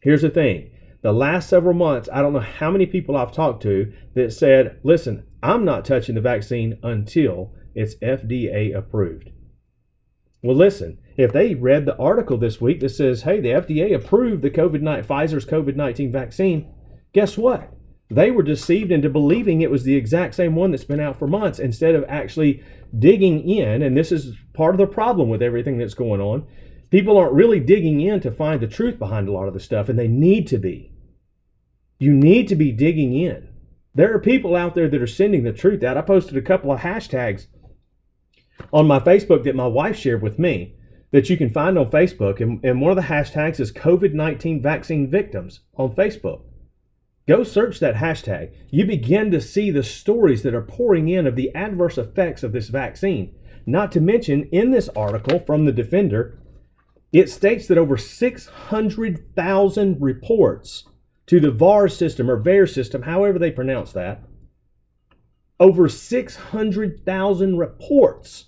Here's 0.00 0.22
the 0.22 0.30
thing 0.30 0.70
the 1.02 1.12
last 1.12 1.50
several 1.50 1.74
months, 1.74 2.08
I 2.10 2.22
don't 2.22 2.32
know 2.32 2.40
how 2.40 2.70
many 2.70 2.86
people 2.86 3.14
I've 3.14 3.30
talked 3.30 3.62
to 3.64 3.92
that 4.14 4.32
said, 4.32 4.80
listen, 4.82 5.26
I'm 5.42 5.66
not 5.66 5.84
touching 5.84 6.14
the 6.14 6.22
vaccine 6.22 6.78
until 6.82 7.52
it's 7.74 7.96
FDA 7.96 8.74
approved. 8.74 9.28
Well, 10.42 10.56
listen, 10.56 10.96
if 11.18 11.30
they 11.30 11.54
read 11.54 11.84
the 11.84 11.98
article 11.98 12.38
this 12.38 12.58
week 12.58 12.80
that 12.80 12.88
says, 12.88 13.24
hey, 13.24 13.38
the 13.38 13.50
FDA 13.50 13.94
approved 13.94 14.40
the 14.40 14.50
COVID 14.50 14.80
19 14.80 15.04
Pfizer's 15.04 15.44
COVID 15.44 15.76
19 15.76 16.10
vaccine, 16.10 16.72
guess 17.12 17.36
what? 17.36 17.70
They 18.10 18.30
were 18.30 18.42
deceived 18.42 18.90
into 18.90 19.10
believing 19.10 19.60
it 19.60 19.70
was 19.70 19.84
the 19.84 19.96
exact 19.96 20.34
same 20.34 20.54
one 20.54 20.70
that's 20.70 20.84
been 20.84 21.00
out 21.00 21.18
for 21.18 21.26
months 21.26 21.58
instead 21.58 21.94
of 21.94 22.04
actually 22.08 22.62
digging 22.98 23.46
in. 23.48 23.82
And 23.82 23.96
this 23.96 24.10
is 24.10 24.34
part 24.54 24.74
of 24.74 24.78
the 24.78 24.86
problem 24.86 25.28
with 25.28 25.42
everything 25.42 25.76
that's 25.76 25.94
going 25.94 26.20
on. 26.20 26.46
People 26.90 27.18
aren't 27.18 27.34
really 27.34 27.60
digging 27.60 28.00
in 28.00 28.20
to 28.20 28.30
find 28.30 28.60
the 28.60 28.66
truth 28.66 28.98
behind 28.98 29.28
a 29.28 29.32
lot 29.32 29.46
of 29.46 29.52
the 29.52 29.60
stuff, 29.60 29.90
and 29.90 29.98
they 29.98 30.08
need 30.08 30.46
to 30.48 30.58
be. 30.58 30.90
You 31.98 32.14
need 32.14 32.48
to 32.48 32.56
be 32.56 32.72
digging 32.72 33.14
in. 33.14 33.48
There 33.94 34.14
are 34.14 34.20
people 34.20 34.56
out 34.56 34.74
there 34.74 34.88
that 34.88 35.02
are 35.02 35.06
sending 35.06 35.42
the 35.42 35.52
truth 35.52 35.82
out. 35.82 35.98
I 35.98 36.02
posted 36.02 36.36
a 36.36 36.42
couple 36.42 36.72
of 36.72 36.80
hashtags 36.80 37.46
on 38.72 38.86
my 38.86 39.00
Facebook 39.00 39.44
that 39.44 39.54
my 39.54 39.66
wife 39.66 39.96
shared 39.96 40.22
with 40.22 40.38
me 40.38 40.76
that 41.10 41.28
you 41.28 41.36
can 41.36 41.50
find 41.50 41.76
on 41.78 41.90
Facebook. 41.90 42.40
And, 42.40 42.64
and 42.64 42.80
one 42.80 42.90
of 42.90 42.96
the 42.96 43.12
hashtags 43.12 43.60
is 43.60 43.72
COVID 43.72 44.14
19 44.14 44.62
vaccine 44.62 45.10
victims 45.10 45.60
on 45.76 45.94
Facebook. 45.94 46.42
Go 47.28 47.44
search 47.44 47.78
that 47.80 47.96
hashtag. 47.96 48.54
You 48.70 48.86
begin 48.86 49.30
to 49.32 49.40
see 49.42 49.70
the 49.70 49.82
stories 49.82 50.42
that 50.42 50.54
are 50.54 50.62
pouring 50.62 51.10
in 51.10 51.26
of 51.26 51.36
the 51.36 51.54
adverse 51.54 51.98
effects 51.98 52.42
of 52.42 52.52
this 52.52 52.68
vaccine. 52.68 53.34
Not 53.66 53.92
to 53.92 54.00
mention, 54.00 54.44
in 54.44 54.70
this 54.70 54.88
article 54.96 55.38
from 55.38 55.66
the 55.66 55.72
Defender, 55.72 56.38
it 57.12 57.28
states 57.28 57.66
that 57.66 57.76
over 57.76 57.98
600,000 57.98 60.00
reports 60.00 60.84
to 61.26 61.38
the 61.38 61.50
VAR 61.50 61.86
system 61.86 62.30
or 62.30 62.42
VAERS 62.42 62.72
system, 62.72 63.02
however 63.02 63.38
they 63.38 63.50
pronounce 63.50 63.92
that, 63.92 64.22
over 65.60 65.86
600,000 65.86 67.58
reports 67.58 68.46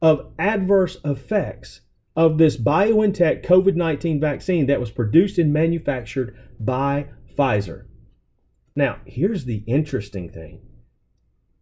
of 0.00 0.32
adverse 0.38 0.96
effects 1.04 1.80
of 2.14 2.38
this 2.38 2.56
BioNTech 2.56 3.44
COVID 3.44 3.74
19 3.74 4.20
vaccine 4.20 4.66
that 4.66 4.78
was 4.78 4.92
produced 4.92 5.38
and 5.38 5.52
manufactured 5.52 6.36
by 6.60 7.08
Pfizer. 7.36 7.86
Now, 8.74 8.98
here's 9.04 9.44
the 9.44 9.62
interesting 9.66 10.30
thing. 10.30 10.60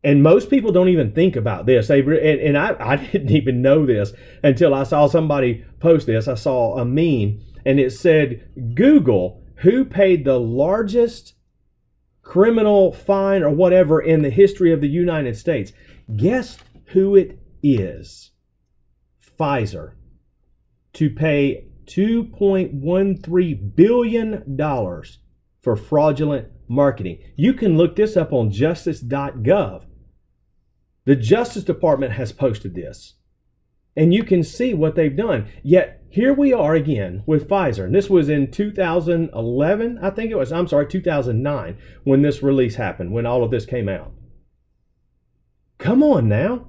And 0.03 0.23
most 0.23 0.49
people 0.49 0.73
don't 0.73 0.89
even 0.89 1.13
think 1.13 1.37
about 1.37 1.67
this. 1.67 1.89
They 1.89 2.01
and, 2.01 2.17
and 2.17 2.59
I, 2.59 2.75
I 2.79 2.97
didn't 3.13 3.33
even 3.33 3.63
know 3.63 3.85
this 3.85 4.13
until 4.43 4.75
I 4.75 4.85
saw 4.85 5.07
somebody 5.07 5.65
post 5.79 6.07
this. 6.07 6.29
I 6.29 6.35
saw 6.35 6.79
a 6.79 6.85
meme 6.85 7.41
and 7.65 7.79
it 7.79 7.93
said 7.93 8.75
Google 8.75 9.43
who 9.57 9.85
paid 9.85 10.25
the 10.25 10.41
largest 10.41 11.35
criminal 12.23 12.93
fine 12.93 13.43
or 13.43 13.51
whatever 13.51 14.01
in 14.01 14.23
the 14.23 14.31
history 14.31 14.73
of 14.73 14.81
the 14.81 14.89
United 14.89 15.37
States. 15.37 15.73
Guess 16.17 16.59
who 16.87 17.15
it 17.15 17.39
is? 17.63 18.31
Pfizer 19.39 19.93
to 20.95 21.11
pay 21.11 21.67
$2.13 21.87 23.75
billion 23.77 24.57
for 25.61 25.77
fraudulent 25.77 26.49
marketing. 26.71 27.19
You 27.37 27.53
can 27.53 27.77
look 27.77 27.97
this 27.97 28.17
up 28.17 28.33
on 28.33 28.51
justice.gov. 28.51 29.85
The 31.05 31.17
Justice 31.17 31.65
Department 31.65 32.13
has 32.13 32.33
posted 32.33 32.75
this, 32.75 33.15
and 33.97 34.15
you 34.15 34.23
can 34.23 34.45
see 34.45 34.73
what 34.73 34.95
they've 34.95 35.17
done. 35.17 35.49
Yet, 35.63 36.03
here 36.09 36.33
we 36.33 36.53
are 36.53 36.75
again 36.75 37.23
with 37.27 37.49
Pfizer. 37.49 37.85
And 37.85 37.95
this 37.95 38.09
was 38.09 38.29
in 38.29 38.51
2011, 38.51 39.99
I 40.01 40.11
think 40.11 40.31
it 40.31 40.37
was, 40.37 40.53
I'm 40.53 40.69
sorry, 40.69 40.87
2009, 40.87 41.77
when 42.05 42.23
this 42.23 42.43
release 42.43 42.77
happened, 42.77 43.13
when 43.13 43.27
all 43.27 43.43
of 43.43 43.51
this 43.51 43.67
came 43.67 43.89
out. 43.89 44.13
Come 45.79 46.03
on 46.03 46.29
now. 46.29 46.69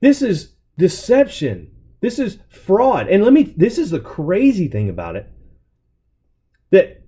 This 0.00 0.22
is 0.22 0.54
deception. 0.78 1.72
This 2.00 2.18
is 2.18 2.38
fraud. 2.48 3.08
And 3.08 3.24
let 3.24 3.32
me, 3.32 3.54
this 3.56 3.78
is 3.78 3.90
the 3.90 4.00
crazy 4.00 4.68
thing 4.68 4.88
about 4.88 5.16
it 5.16 5.28
that 6.70 7.02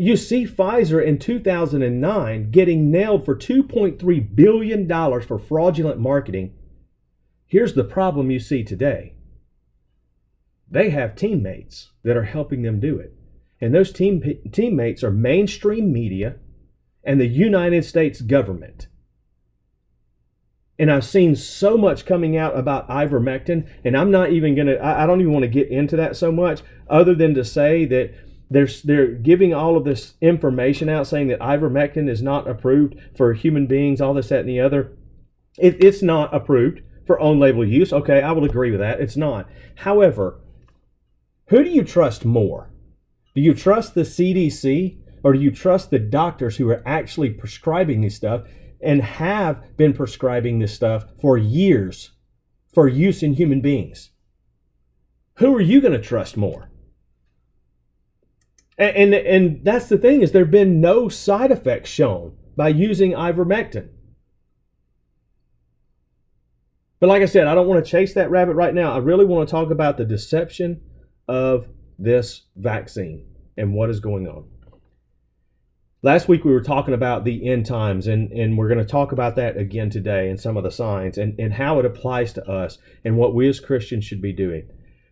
you 0.00 0.16
see 0.16 0.46
Pfizer 0.46 1.04
in 1.04 1.18
2009 1.18 2.50
getting 2.52 2.90
nailed 2.90 3.24
for 3.24 3.34
$2.3 3.34 4.34
billion 4.34 4.88
for 5.20 5.38
fraudulent 5.40 5.98
marketing. 5.98 6.54
Here's 7.46 7.74
the 7.74 7.84
problem 7.84 8.30
you 8.30 8.38
see 8.38 8.62
today 8.62 9.14
they 10.70 10.90
have 10.90 11.16
teammates 11.16 11.90
that 12.04 12.16
are 12.16 12.24
helping 12.24 12.60
them 12.62 12.78
do 12.78 12.98
it. 12.98 13.14
And 13.60 13.74
those 13.74 13.90
team, 13.90 14.22
teammates 14.52 15.02
are 15.02 15.10
mainstream 15.10 15.92
media 15.92 16.36
and 17.02 17.18
the 17.18 17.26
United 17.26 17.84
States 17.86 18.20
government. 18.20 18.86
And 20.78 20.92
I've 20.92 21.06
seen 21.06 21.34
so 21.34 21.76
much 21.76 22.04
coming 22.04 22.36
out 22.36 22.56
about 22.56 22.88
ivermectin, 22.88 23.66
and 23.82 23.96
I'm 23.96 24.12
not 24.12 24.30
even 24.30 24.54
gonna. 24.54 24.74
I, 24.74 25.02
I 25.02 25.06
don't 25.06 25.20
even 25.20 25.32
want 25.32 25.42
to 25.42 25.48
get 25.48 25.70
into 25.70 25.96
that 25.96 26.16
so 26.16 26.30
much, 26.30 26.60
other 26.88 27.16
than 27.16 27.34
to 27.34 27.44
say 27.44 27.84
that 27.86 28.14
they're 28.50 28.68
they're 28.84 29.08
giving 29.08 29.52
all 29.52 29.76
of 29.76 29.84
this 29.84 30.14
information 30.20 30.88
out, 30.88 31.06
saying 31.06 31.28
that 31.28 31.40
ivermectin 31.40 32.08
is 32.08 32.22
not 32.22 32.48
approved 32.48 32.96
for 33.16 33.34
human 33.34 33.66
beings, 33.66 34.00
all 34.00 34.14
this, 34.14 34.28
that, 34.28 34.40
and 34.40 34.48
the 34.48 34.60
other. 34.60 34.96
It, 35.58 35.82
it's 35.82 36.02
not 36.02 36.34
approved 36.34 36.82
for 37.06 37.20
on 37.20 37.38
label 37.38 37.66
use. 37.66 37.92
Okay, 37.92 38.22
I 38.22 38.32
will 38.32 38.44
agree 38.44 38.70
with 38.70 38.80
that. 38.80 39.00
It's 39.00 39.16
not. 39.16 39.48
However, 39.76 40.40
who 41.48 41.64
do 41.64 41.70
you 41.70 41.82
trust 41.82 42.24
more? 42.24 42.70
Do 43.34 43.40
you 43.40 43.54
trust 43.54 43.94
the 43.94 44.02
CDC 44.02 44.98
or 45.22 45.32
do 45.32 45.40
you 45.40 45.50
trust 45.50 45.90
the 45.90 45.98
doctors 45.98 46.56
who 46.56 46.68
are 46.70 46.82
actually 46.86 47.30
prescribing 47.30 48.00
this 48.00 48.16
stuff 48.16 48.42
and 48.80 49.02
have 49.02 49.76
been 49.76 49.92
prescribing 49.92 50.58
this 50.58 50.74
stuff 50.74 51.04
for 51.20 51.36
years 51.36 52.12
for 52.72 52.88
use 52.88 53.22
in 53.22 53.34
human 53.34 53.60
beings? 53.60 54.10
Who 55.36 55.54
are 55.54 55.60
you 55.60 55.80
going 55.80 55.92
to 55.92 56.00
trust 56.00 56.36
more? 56.36 56.70
And, 58.78 58.96
and, 58.96 59.14
and 59.14 59.64
that's 59.64 59.88
the 59.88 59.98
thing 59.98 60.22
is 60.22 60.32
there 60.32 60.44
have 60.44 60.52
been 60.52 60.80
no 60.80 61.08
side 61.08 61.50
effects 61.50 61.90
shown 61.90 62.36
by 62.56 62.68
using 62.68 63.12
ivermectin. 63.12 63.88
But 67.00 67.08
like 67.08 67.22
I 67.22 67.26
said, 67.26 67.46
I 67.46 67.54
don't 67.54 67.68
want 67.68 67.84
to 67.84 67.90
chase 67.90 68.14
that 68.14 68.30
rabbit 68.30 68.54
right 68.54 68.74
now. 68.74 68.92
I 68.92 68.98
really 68.98 69.24
want 69.24 69.48
to 69.48 69.52
talk 69.52 69.70
about 69.70 69.96
the 69.96 70.04
deception 70.04 70.80
of 71.28 71.68
this 71.98 72.42
vaccine 72.56 73.26
and 73.56 73.74
what 73.74 73.90
is 73.90 74.00
going 74.00 74.26
on. 74.26 74.48
Last 76.02 76.28
week 76.28 76.44
we 76.44 76.52
were 76.52 76.62
talking 76.62 76.94
about 76.94 77.24
the 77.24 77.48
end 77.48 77.66
times, 77.66 78.06
and, 78.06 78.30
and 78.30 78.56
we're 78.56 78.68
going 78.68 78.78
to 78.78 78.84
talk 78.84 79.10
about 79.10 79.34
that 79.34 79.56
again 79.56 79.90
today 79.90 80.28
and 80.28 80.38
some 80.38 80.56
of 80.56 80.62
the 80.62 80.70
signs 80.70 81.18
and, 81.18 81.38
and 81.40 81.54
how 81.54 81.80
it 81.80 81.84
applies 81.84 82.32
to 82.34 82.48
us 82.48 82.78
and 83.04 83.16
what 83.16 83.34
we 83.34 83.48
as 83.48 83.58
Christians 83.58 84.04
should 84.04 84.22
be 84.22 84.32
doing. 84.32 84.68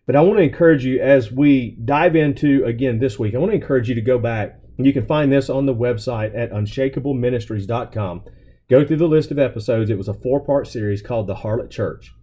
But 0.07 0.15
I 0.15 0.21
want 0.21 0.37
to 0.37 0.43
encourage 0.43 0.85
you 0.85 1.01
as 1.01 1.33
we 1.33 1.77
dive 1.83 2.15
into 2.15 2.63
again 2.63 2.99
this 2.99 3.19
week, 3.19 3.35
I 3.35 3.39
want 3.39 3.51
to 3.51 3.57
encourage 3.57 3.89
you 3.89 3.95
to 3.95 4.01
go 4.01 4.17
back. 4.17 4.57
You 4.77 4.93
can 4.93 5.05
find 5.05 5.31
this 5.31 5.49
on 5.49 5.65
the 5.65 5.75
website 5.75 6.35
at 6.35 6.51
unshakableministries.com. 6.51 8.23
Go 8.69 8.85
through 8.85 8.97
the 8.97 9.07
list 9.07 9.31
of 9.31 9.39
episodes. 9.39 9.89
It 9.89 9.97
was 9.97 10.07
a 10.07 10.13
four 10.13 10.39
part 10.39 10.67
series 10.67 11.01
called 11.01 11.27
The 11.27 11.35
Harlot 11.35 11.69
Church. 11.69 12.13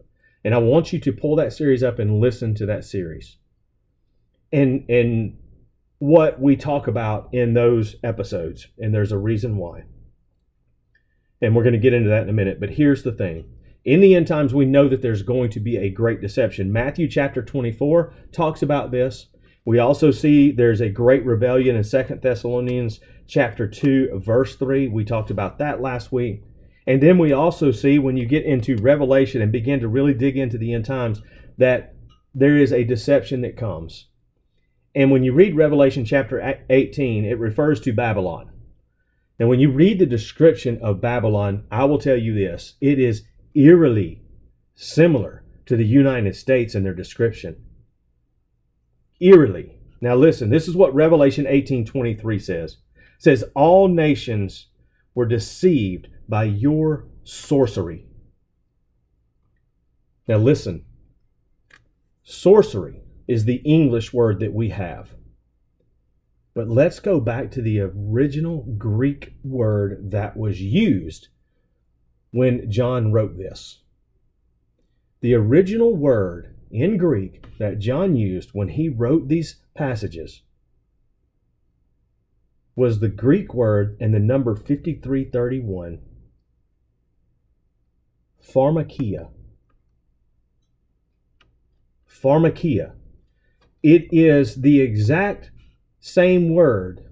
And 0.43 0.55
I 0.55 0.59
want 0.59 0.93
you 0.93 1.00
to 1.00 1.12
pull 1.12 1.37
that 1.37 1.53
series 1.53 1.83
up 1.83 1.99
and 1.99 2.21
listen 2.21 2.55
to 2.55 2.67
that 2.67 2.85
series. 2.85 3.37
And, 4.50 4.88
and 4.88 5.38
what 5.99 6.41
we 6.41 6.57
talk 6.57 6.87
about 6.87 7.29
in 7.33 7.53
those 7.53 7.97
episodes. 8.03 8.67
And 8.79 8.95
there's 8.95 9.12
a 9.12 9.19
reason 9.19 9.59
why. 9.59 9.85
And 11.43 11.55
we're 11.55 11.64
going 11.64 11.75
to 11.75 11.79
get 11.79 11.93
into 11.93 12.09
that 12.09 12.23
in 12.23 12.29
a 12.31 12.35
minute. 12.35 12.61
But 12.61 12.71
here's 12.71 13.03
the 13.03 13.12
thing 13.12 13.45
in 13.85 14.00
the 14.00 14.14
end 14.14 14.26
times, 14.26 14.55
we 14.55 14.64
know 14.64 14.88
that 14.88 15.03
there's 15.03 15.23
going 15.23 15.50
to 15.50 15.61
be 15.61 15.76
a 15.76 15.91
great 15.91 16.21
deception. 16.21 16.73
Matthew 16.73 17.09
chapter 17.09 17.43
24 17.43 18.12
talks 18.33 18.62
about 18.62 18.91
this. 18.91 19.26
We 19.67 19.79
also 19.79 20.11
see 20.11 20.50
there's 20.50 20.81
a 20.81 20.88
great 20.88 21.25
rebellion 21.25 21.76
in 21.76 21.85
Second 21.85 22.23
Thessalonians 22.23 23.00
chapter 23.26 23.67
2, 23.67 24.23
verse 24.25 24.57
3. 24.57 24.88
We 24.88 25.05
talked 25.05 25.31
about 25.31 25.59
that 25.59 25.81
last 25.81 26.12
week. 26.12 26.43
And 26.87 27.03
then 27.03 27.19
we 27.19 27.33
also 27.33 27.73
see 27.73 27.99
when 27.99 28.17
you 28.17 28.26
get 28.26 28.45
into 28.45 28.76
Revelation 28.76 29.41
and 29.41 29.53
begin 29.53 29.81
to 29.81 29.88
really 29.88 30.14
dig 30.14 30.37
into 30.37 30.59
the 30.59 30.73
end 30.75 30.85
times 30.85 31.23
that 31.57 31.95
there 32.35 32.57
is 32.57 32.73
a 32.73 32.85
deception 32.85 33.43
that 33.43 33.57
comes. 33.57 34.09
And 34.95 35.11
when 35.11 35.25
you 35.25 35.33
read 35.33 35.57
Revelation 35.57 36.05
chapter 36.05 36.64
18, 36.71 37.25
it 37.25 37.38
refers 37.38 37.81
to 37.81 37.93
Babylon. 37.93 38.50
Now, 39.38 39.47
when 39.49 39.61
you 39.61 39.71
read 39.71 39.99
the 39.99 40.07
description 40.07 40.79
of 40.81 41.00
Babylon, 41.00 41.64
I 41.71 41.85
will 41.85 41.99
tell 41.99 42.17
you 42.17 42.35
this 42.35 42.75
it 42.81 42.99
is 42.99 43.25
eerily 43.54 44.23
similar 44.75 45.44
to 45.66 45.76
the 45.76 45.87
United 45.87 46.37
States 46.37 46.75
in 46.75 46.82
their 46.82 46.94
description. 46.94 47.56
Eerily. 49.20 49.78
Now 50.00 50.14
listen, 50.16 50.50
this 50.50 50.68
is 50.68 50.76
what 50.76 50.94
Revelation 50.94 51.46
18:23 51.46 52.42
says 52.42 52.78
says, 53.18 53.44
All 53.54 53.88
nations 53.88 54.66
were 55.14 55.26
deceived 55.26 56.08
by 56.28 56.44
your 56.44 57.06
sorcery. 57.25 58.06
Now, 60.26 60.36
listen 60.36 60.84
sorcery 62.23 63.02
is 63.28 63.45
the 63.45 63.60
English 63.64 64.12
word 64.12 64.40
that 64.40 64.54
we 64.54 64.71
have. 64.71 65.10
But 66.54 66.69
let's 66.69 67.00
go 67.00 67.21
back 67.21 67.50
to 67.52 67.62
the 67.62 67.80
original 67.80 68.62
Greek 68.78 69.34
word 69.43 70.10
that 70.10 70.36
was 70.36 70.60
used 70.60 71.28
when 72.34 72.68
John 72.68 73.12
wrote 73.12 73.38
this. 73.38 73.78
The 75.20 75.34
original 75.34 75.94
word 75.94 76.56
in 76.68 76.97
Greek 76.97 77.44
that 77.58 77.78
John 77.78 78.16
used 78.16 78.50
when 78.52 78.70
he 78.70 78.88
wrote 78.88 79.28
these 79.28 79.60
passages 79.73 80.42
was 82.75 82.99
the 82.99 83.08
Greek 83.08 83.54
word 83.54 83.97
and 84.00 84.12
the 84.12 84.18
number 84.18 84.56
5331, 84.56 86.00
pharmakia. 88.44 89.28
Pharmakia. 92.10 92.94
It 93.80 94.08
is 94.10 94.56
the 94.56 94.80
exact 94.80 95.52
same 96.00 96.52
word 96.52 97.04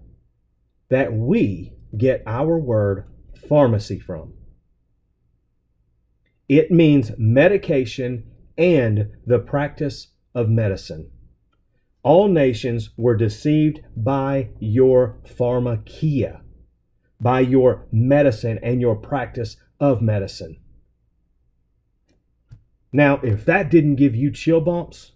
that 0.89 1.13
we 1.13 1.75
get 1.97 2.25
our 2.27 2.59
word 2.59 3.05
pharmacy 3.49 4.01
from. 4.01 4.35
It 6.53 6.71
means 6.71 7.13
medication 7.17 8.25
and 8.59 9.11
the 9.27 9.39
practice 9.39 10.09
of 10.35 10.49
medicine 10.49 11.11
all 12.03 12.29
nations 12.29 12.91
were 12.97 13.17
deceived 13.17 13.81
by 13.97 14.51
your 14.59 15.19
pharmakia, 15.25 16.41
by 17.21 17.41
your 17.41 17.87
medicine 17.93 18.59
and 18.63 18.81
your 18.81 18.97
practice 18.97 19.57
of 19.79 20.03
medicine. 20.03 20.57
Now, 22.93 23.21
if 23.23 23.45
that 23.45 23.71
didn't 23.71 23.97
give 23.97 24.15
you 24.15 24.33
chill 24.33 24.61
bumps, 24.61 25.13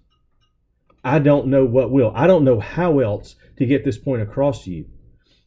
I 1.04 1.18
don't 1.18 1.48
know 1.48 1.64
what 1.64 1.90
will. 1.90 2.12
I 2.14 2.26
don't 2.26 2.44
know 2.44 2.60
how 2.60 3.00
else 3.00 3.36
to 3.58 3.66
get 3.66 3.84
this 3.84 3.98
point 3.98 4.22
across 4.22 4.64
to 4.64 4.70
you. 4.70 4.86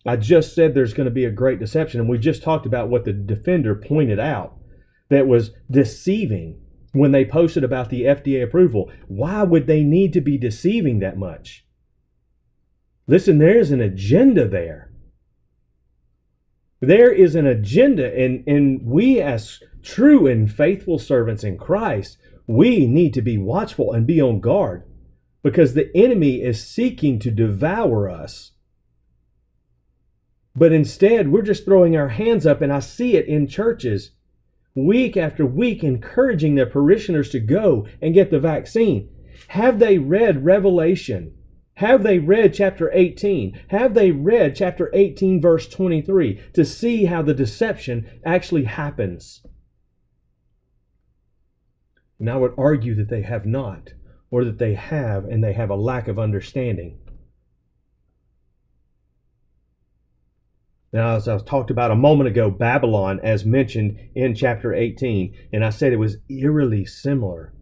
I 0.05 0.15
just 0.15 0.53
said 0.53 0.73
there's 0.73 0.93
going 0.93 1.05
to 1.05 1.11
be 1.11 1.25
a 1.25 1.31
great 1.31 1.59
deception, 1.59 1.99
and 1.99 2.09
we 2.09 2.17
just 2.17 2.43
talked 2.43 2.65
about 2.65 2.89
what 2.89 3.05
the 3.05 3.13
defender 3.13 3.75
pointed 3.75 4.19
out 4.19 4.58
that 5.09 5.27
was 5.27 5.51
deceiving 5.69 6.61
when 6.93 7.11
they 7.11 7.25
posted 7.25 7.63
about 7.63 7.89
the 7.89 8.03
FDA 8.03 8.43
approval. 8.43 8.91
Why 9.07 9.43
would 9.43 9.67
they 9.67 9.83
need 9.83 10.13
to 10.13 10.21
be 10.21 10.37
deceiving 10.37 10.99
that 10.99 11.17
much? 11.17 11.65
Listen, 13.07 13.39
there's 13.39 13.71
an 13.71 13.81
agenda 13.81 14.47
there. 14.47 14.91
There 16.79 17.11
is 17.11 17.35
an 17.35 17.45
agenda, 17.45 18.15
and, 18.15 18.47
and 18.47 18.85
we, 18.85 19.19
as 19.19 19.59
true 19.83 20.27
and 20.27 20.49
faithful 20.49 20.97
servants 20.97 21.43
in 21.43 21.57
Christ, 21.57 22.17
we 22.47 22.87
need 22.87 23.13
to 23.15 23.21
be 23.21 23.37
watchful 23.37 23.91
and 23.91 24.07
be 24.07 24.21
on 24.21 24.39
guard 24.39 24.83
because 25.43 25.73
the 25.73 25.89
enemy 25.95 26.41
is 26.41 26.65
seeking 26.65 27.19
to 27.19 27.31
devour 27.31 28.09
us. 28.09 28.51
But 30.55 30.71
instead, 30.71 31.31
we're 31.31 31.41
just 31.41 31.65
throwing 31.65 31.97
our 31.97 32.09
hands 32.09 32.45
up, 32.45 32.61
and 32.61 32.71
I 32.71 32.79
see 32.79 33.15
it 33.15 33.27
in 33.27 33.47
churches 33.47 34.11
week 34.85 35.17
after 35.17 35.45
week 35.45 35.83
encouraging 35.83 36.55
their 36.55 36.65
parishioners 36.65 37.29
to 37.29 37.39
go 37.39 37.87
and 38.01 38.13
get 38.13 38.31
the 38.31 38.39
vaccine. 38.39 39.09
Have 39.49 39.79
they 39.79 39.97
read 39.97 40.45
Revelation? 40.45 41.33
Have 41.75 42.03
they 42.03 42.19
read 42.19 42.53
chapter 42.53 42.91
18? 42.93 43.57
Have 43.69 43.93
they 43.93 44.11
read 44.11 44.55
chapter 44.55 44.91
18, 44.93 45.41
verse 45.41 45.67
23 45.67 46.41
to 46.53 46.65
see 46.65 47.05
how 47.05 47.21
the 47.21 47.33
deception 47.33 48.19
actually 48.25 48.65
happens? 48.65 49.41
And 52.19 52.29
I 52.29 52.35
would 52.35 52.53
argue 52.57 52.95
that 52.95 53.09
they 53.09 53.21
have 53.21 53.45
not, 53.45 53.93
or 54.29 54.43
that 54.43 54.57
they 54.57 54.73
have 54.73 55.23
and 55.23 55.41
they 55.41 55.53
have 55.53 55.69
a 55.69 55.75
lack 55.75 56.09
of 56.09 56.19
understanding. 56.19 56.99
Now, 60.91 61.15
as 61.15 61.27
I 61.27 61.37
talked 61.37 61.69
about 61.69 61.91
a 61.91 61.95
moment 61.95 62.29
ago, 62.29 62.49
Babylon, 62.49 63.19
as 63.21 63.45
mentioned 63.45 63.99
in 64.15 64.33
chapter 64.33 64.73
18, 64.73 65.35
and 65.53 65.63
I 65.63 65.69
said 65.69 65.93
it 65.93 65.97
was 65.97 66.17
eerily 66.29 66.85
similar 66.85 67.53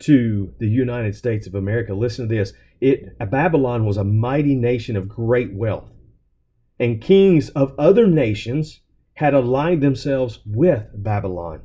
to 0.00 0.54
the 0.58 0.68
United 0.68 1.14
States 1.14 1.46
of 1.46 1.54
America. 1.54 1.94
Listen 1.94 2.28
to 2.28 2.34
this. 2.34 2.52
It 2.80 3.18
Babylon 3.30 3.86
was 3.86 3.96
a 3.96 4.04
mighty 4.04 4.54
nation 4.54 4.96
of 4.96 5.08
great 5.08 5.54
wealth, 5.54 5.90
and 6.78 7.00
kings 7.00 7.48
of 7.50 7.74
other 7.78 8.06
nations 8.06 8.80
had 9.14 9.34
aligned 9.34 9.82
themselves 9.82 10.40
with 10.46 10.88
Babylon. 10.94 11.62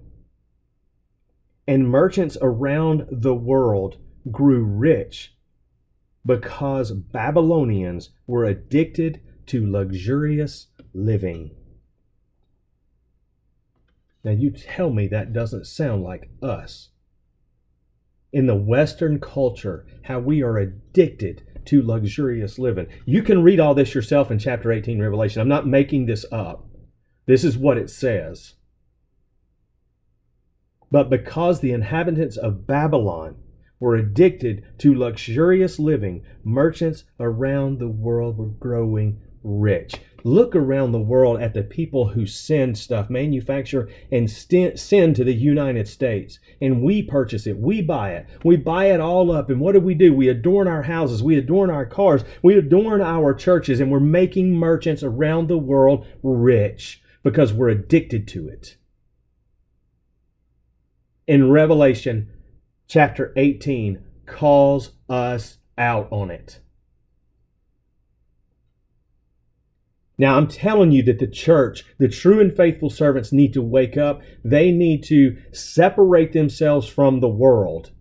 And 1.68 1.90
merchants 1.90 2.38
around 2.42 3.08
the 3.10 3.34
world 3.34 3.98
grew 4.30 4.64
rich 4.64 5.34
because 6.26 6.92
Babylonians 6.92 8.10
were 8.28 8.44
addicted 8.46 9.22
to 9.48 9.70
luxurious 9.70 10.68
living. 10.94 11.52
Now, 14.24 14.32
you 14.32 14.50
tell 14.50 14.90
me 14.90 15.08
that 15.08 15.34
doesn't 15.34 15.68
sound 15.68 16.04
like 16.04 16.30
us. 16.42 16.90
In 18.34 18.48
the 18.48 18.56
Western 18.56 19.20
culture, 19.20 19.86
how 20.06 20.20
we 20.20 20.42
are 20.42 20.58
addicted 20.58 21.44
to 21.66 21.82
luxurious 21.82 22.58
living. 22.60 22.88
You 23.06 23.22
can 23.22 23.44
read 23.44 23.60
all 23.60 23.74
this 23.74 23.94
yourself 23.94 24.32
in 24.32 24.40
chapter 24.40 24.72
18, 24.72 25.00
Revelation. 25.00 25.42
I'm 25.42 25.48
not 25.48 25.68
making 25.68 26.06
this 26.06 26.26
up. 26.32 26.68
This 27.26 27.44
is 27.44 27.58
what 27.58 27.78
it 27.78 27.90
says. 27.90 28.54
But 30.92 31.10
because 31.10 31.60
the 31.60 31.72
inhabitants 31.72 32.38
of 32.38 32.68
Babylon 32.68 33.38
were 33.80 33.96
addicted 33.96 34.64
to 34.80 34.96
luxurious 34.96 35.80
living, 35.80 36.24
merchants 36.44 37.04
around 37.20 37.80
the 37.80 37.90
world 37.90 38.38
were 38.38 38.46
growing 38.46 39.22
rich. 39.46 39.96
Look 40.24 40.56
around 40.56 40.92
the 40.92 41.00
world 41.00 41.40
at 41.40 41.54
the 41.54 41.62
people 41.62 42.10
who 42.10 42.26
send 42.26 42.80
stuff, 42.80 43.12
manufacture, 43.12 43.88
and 44.12 44.30
st- 44.30 44.80
send 44.80 45.16
to 45.16 45.24
the 45.24 45.36
United 45.36 45.88
States. 45.88 46.40
And 46.60 46.82
we 46.82 47.04
purchase 47.04 47.46
it. 47.46 47.60
We 47.60 47.84
buy 47.84 48.14
it. 48.14 48.26
We 48.44 48.58
buy 48.58 48.86
it 48.86 49.00
all 49.00 49.32
up. 49.32 49.52
And 49.52 49.60
what 49.60 49.74
do 49.74 49.80
we 49.80 49.94
do? 49.94 50.16
We 50.16 50.28
adorn 50.28 50.68
our 50.68 50.82
houses. 50.82 51.22
We 51.22 51.38
adorn 51.38 51.70
our 51.70 51.86
cars. 51.86 52.24
We 52.42 52.58
adorn 52.58 53.02
our 53.02 53.36
churches. 53.36 53.80
And 53.80 53.92
we're 53.92 54.00
making 54.00 54.54
merchants 54.54 55.04
around 55.04 55.48
the 55.48 55.60
world 55.60 56.08
rich 56.24 57.04
because 57.22 57.54
we're 57.54 57.70
addicted 57.70 58.28
to 58.30 58.50
it. 58.50 58.78
In 61.28 61.52
Revelation 61.52 62.32
chapter 62.88 63.32
18, 63.36 64.04
calls 64.26 64.94
us 65.08 65.58
out 65.78 66.08
on 66.12 66.32
it. 66.32 66.62
Now, 70.18 70.38
I'm 70.38 70.48
telling 70.48 70.92
you 70.92 71.04
that 71.04 71.20
the 71.20 71.28
church, 71.28 71.84
the 71.98 72.08
true 72.08 72.40
and 72.40 72.56
faithful 72.56 72.90
servants, 72.90 73.34
need 73.34 73.54
to 73.54 73.62
wake 73.62 73.98
up. 73.98 74.22
They 74.44 74.72
need 74.72 75.04
to 75.06 75.38
separate 75.52 76.32
themselves 76.32 76.88
from 76.88 77.20
the 77.20 77.28
world 77.30 77.92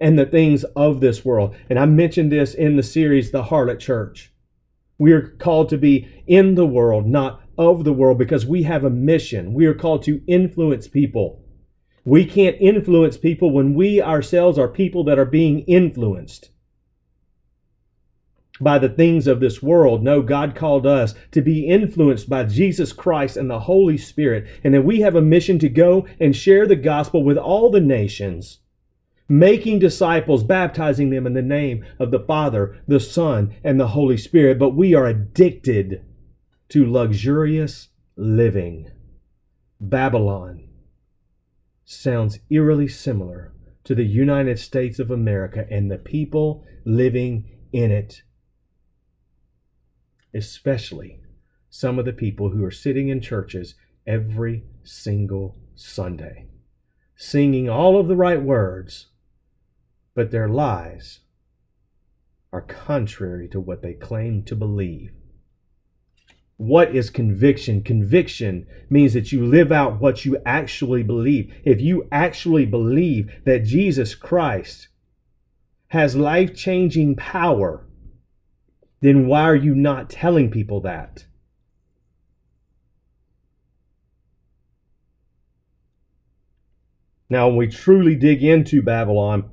and 0.00 0.18
the 0.18 0.26
things 0.26 0.64
of 0.74 1.00
this 1.00 1.24
world. 1.24 1.54
And 1.70 1.78
I 1.78 1.86
mentioned 1.86 2.32
this 2.32 2.52
in 2.52 2.76
the 2.76 2.82
series, 2.82 3.30
The 3.30 3.44
Harlot 3.44 3.78
Church. 3.78 4.32
We 4.98 5.12
are 5.12 5.28
called 5.38 5.68
to 5.68 5.78
be 5.78 6.08
in 6.26 6.54
the 6.54 6.66
world, 6.66 7.06
not 7.06 7.42
of 7.56 7.84
the 7.84 7.92
world, 7.92 8.18
because 8.18 8.44
we 8.44 8.64
have 8.64 8.84
a 8.84 8.90
mission. 8.90 9.54
We 9.54 9.66
are 9.66 9.74
called 9.74 10.02
to 10.04 10.22
influence 10.26 10.88
people. 10.88 11.42
We 12.04 12.24
can't 12.24 12.56
influence 12.60 13.16
people 13.16 13.52
when 13.52 13.74
we 13.74 14.02
ourselves 14.02 14.58
are 14.58 14.68
people 14.68 15.04
that 15.04 15.18
are 15.18 15.24
being 15.24 15.60
influenced 15.60 16.50
by 18.60 18.78
the 18.78 18.88
things 18.88 19.26
of 19.26 19.40
this 19.40 19.62
world. 19.62 20.02
No, 20.02 20.22
God 20.22 20.54
called 20.54 20.86
us 20.86 21.14
to 21.32 21.42
be 21.42 21.66
influenced 21.66 22.28
by 22.28 22.44
Jesus 22.44 22.92
Christ 22.92 23.36
and 23.36 23.50
the 23.50 23.60
Holy 23.60 23.98
Spirit, 23.98 24.46
and 24.64 24.74
that 24.74 24.84
we 24.84 25.00
have 25.00 25.14
a 25.14 25.22
mission 25.22 25.58
to 25.60 25.68
go 25.68 26.06
and 26.20 26.34
share 26.34 26.66
the 26.66 26.76
gospel 26.76 27.22
with 27.22 27.36
all 27.36 27.70
the 27.70 27.80
nations, 27.80 28.60
making 29.28 29.78
disciples, 29.78 30.44
baptizing 30.44 31.10
them 31.10 31.26
in 31.26 31.34
the 31.34 31.42
name 31.42 31.84
of 31.98 32.10
the 32.10 32.20
Father, 32.20 32.78
the 32.86 33.00
Son, 33.00 33.54
and 33.62 33.78
the 33.78 33.88
Holy 33.88 34.16
Spirit. 34.16 34.58
But 34.58 34.70
we 34.70 34.94
are 34.94 35.06
addicted 35.06 36.04
to 36.70 36.90
luxurious 36.90 37.88
living. 38.16 38.90
Babylon 39.80 40.68
sounds 41.84 42.40
eerily 42.50 42.88
similar 42.88 43.52
to 43.84 43.94
the 43.94 44.04
United 44.04 44.58
States 44.58 44.98
of 44.98 45.10
America 45.10 45.66
and 45.70 45.90
the 45.90 45.98
people 45.98 46.64
living 46.84 47.48
in 47.72 47.92
it 47.92 48.22
especially 50.36 51.20
some 51.70 51.98
of 51.98 52.04
the 52.04 52.12
people 52.12 52.50
who 52.50 52.64
are 52.64 52.70
sitting 52.70 53.08
in 53.08 53.20
churches 53.20 53.74
every 54.06 54.64
single 54.84 55.56
Sunday, 55.74 56.46
singing 57.16 57.68
all 57.68 57.98
of 57.98 58.08
the 58.08 58.16
right 58.16 58.40
words, 58.40 59.06
but 60.14 60.30
their 60.30 60.48
lies 60.48 61.20
are 62.52 62.62
contrary 62.62 63.48
to 63.48 63.60
what 63.60 63.82
they 63.82 63.92
claim 63.92 64.42
to 64.44 64.54
believe. 64.54 65.10
What 66.56 66.94
is 66.94 67.10
conviction? 67.10 67.82
Conviction 67.82 68.66
means 68.88 69.12
that 69.12 69.30
you 69.30 69.44
live 69.44 69.70
out 69.70 70.00
what 70.00 70.24
you 70.24 70.38
actually 70.46 71.02
believe. 71.02 71.52
If 71.64 71.82
you 71.82 72.08
actually 72.10 72.64
believe 72.64 73.30
that 73.44 73.64
Jesus 73.64 74.14
Christ 74.14 74.88
has 75.88 76.16
life 76.16 76.56
changing 76.56 77.16
power 77.16 77.85
then 79.00 79.26
why 79.26 79.42
are 79.42 79.56
you 79.56 79.74
not 79.74 80.10
telling 80.10 80.50
people 80.50 80.80
that? 80.80 81.26
Now, 87.28 87.48
when 87.48 87.56
we 87.56 87.66
truly 87.66 88.14
dig 88.14 88.42
into 88.44 88.82
Babylon, 88.82 89.50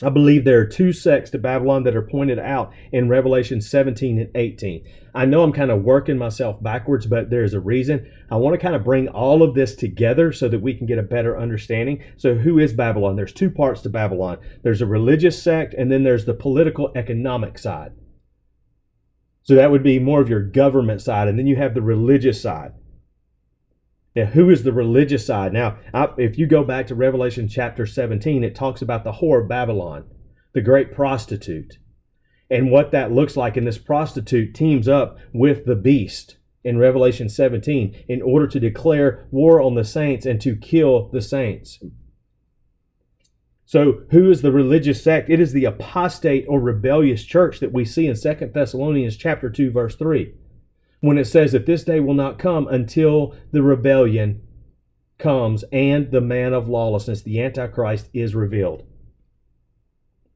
I 0.00 0.10
believe 0.10 0.44
there 0.44 0.60
are 0.60 0.66
two 0.66 0.92
sects 0.92 1.30
to 1.30 1.38
Babylon 1.38 1.82
that 1.82 1.96
are 1.96 2.02
pointed 2.02 2.38
out 2.38 2.72
in 2.92 3.08
Revelation 3.08 3.60
17 3.60 4.18
and 4.20 4.30
18. 4.32 4.86
I 5.12 5.24
know 5.24 5.42
I'm 5.42 5.52
kind 5.52 5.72
of 5.72 5.82
working 5.82 6.16
myself 6.16 6.62
backwards, 6.62 7.06
but 7.06 7.30
there's 7.30 7.54
a 7.54 7.58
reason. 7.58 8.08
I 8.30 8.36
want 8.36 8.54
to 8.54 8.62
kind 8.62 8.76
of 8.76 8.84
bring 8.84 9.08
all 9.08 9.42
of 9.42 9.54
this 9.56 9.74
together 9.74 10.32
so 10.32 10.48
that 10.48 10.60
we 10.60 10.74
can 10.74 10.86
get 10.86 10.98
a 10.98 11.02
better 11.02 11.36
understanding. 11.36 12.04
So, 12.16 12.36
who 12.36 12.60
is 12.60 12.72
Babylon? 12.74 13.16
There's 13.16 13.32
two 13.32 13.50
parts 13.50 13.80
to 13.82 13.88
Babylon 13.88 14.38
there's 14.62 14.82
a 14.82 14.86
religious 14.86 15.42
sect, 15.42 15.74
and 15.74 15.90
then 15.90 16.04
there's 16.04 16.26
the 16.26 16.34
political 16.34 16.92
economic 16.94 17.58
side. 17.58 17.92
So 19.48 19.54
that 19.54 19.70
would 19.70 19.82
be 19.82 19.98
more 19.98 20.20
of 20.20 20.28
your 20.28 20.42
government 20.42 21.00
side. 21.00 21.26
And 21.26 21.38
then 21.38 21.46
you 21.46 21.56
have 21.56 21.72
the 21.72 21.80
religious 21.80 22.38
side. 22.42 22.74
Now, 24.14 24.26
who 24.26 24.50
is 24.50 24.62
the 24.62 24.74
religious 24.74 25.24
side? 25.24 25.54
Now, 25.54 25.78
if 26.18 26.36
you 26.36 26.46
go 26.46 26.64
back 26.64 26.86
to 26.88 26.94
Revelation 26.94 27.48
chapter 27.48 27.86
17, 27.86 28.44
it 28.44 28.54
talks 28.54 28.82
about 28.82 29.04
the 29.04 29.12
whore 29.12 29.40
of 29.40 29.48
Babylon, 29.48 30.04
the 30.52 30.60
great 30.60 30.92
prostitute, 30.92 31.78
and 32.50 32.70
what 32.70 32.90
that 32.90 33.10
looks 33.10 33.38
like. 33.38 33.56
And 33.56 33.66
this 33.66 33.78
prostitute 33.78 34.54
teams 34.54 34.86
up 34.86 35.16
with 35.32 35.64
the 35.64 35.76
beast 35.76 36.36
in 36.62 36.76
Revelation 36.76 37.30
17 37.30 38.04
in 38.06 38.20
order 38.20 38.48
to 38.48 38.60
declare 38.60 39.26
war 39.30 39.62
on 39.62 39.76
the 39.76 39.84
saints 39.84 40.26
and 40.26 40.42
to 40.42 40.56
kill 40.56 41.08
the 41.08 41.22
saints. 41.22 41.82
So, 43.68 44.04
who 44.12 44.30
is 44.30 44.40
the 44.40 44.50
religious 44.50 45.02
sect? 45.02 45.28
It 45.28 45.40
is 45.40 45.52
the 45.52 45.66
apostate 45.66 46.46
or 46.48 46.58
rebellious 46.58 47.22
church 47.22 47.60
that 47.60 47.70
we 47.70 47.84
see 47.84 48.06
in 48.06 48.16
Second 48.16 48.54
Thessalonians 48.54 49.14
chapter 49.14 49.50
2 49.50 49.70
verse 49.70 49.94
3. 49.94 50.32
When 51.00 51.18
it 51.18 51.26
says 51.26 51.52
that 51.52 51.66
this 51.66 51.84
day 51.84 52.00
will 52.00 52.14
not 52.14 52.38
come 52.38 52.66
until 52.66 53.34
the 53.52 53.62
rebellion 53.62 54.40
comes 55.18 55.64
and 55.70 56.10
the 56.10 56.22
man 56.22 56.54
of 56.54 56.66
lawlessness, 56.66 57.20
the 57.20 57.42
antichrist 57.42 58.08
is 58.14 58.34
revealed. 58.34 58.86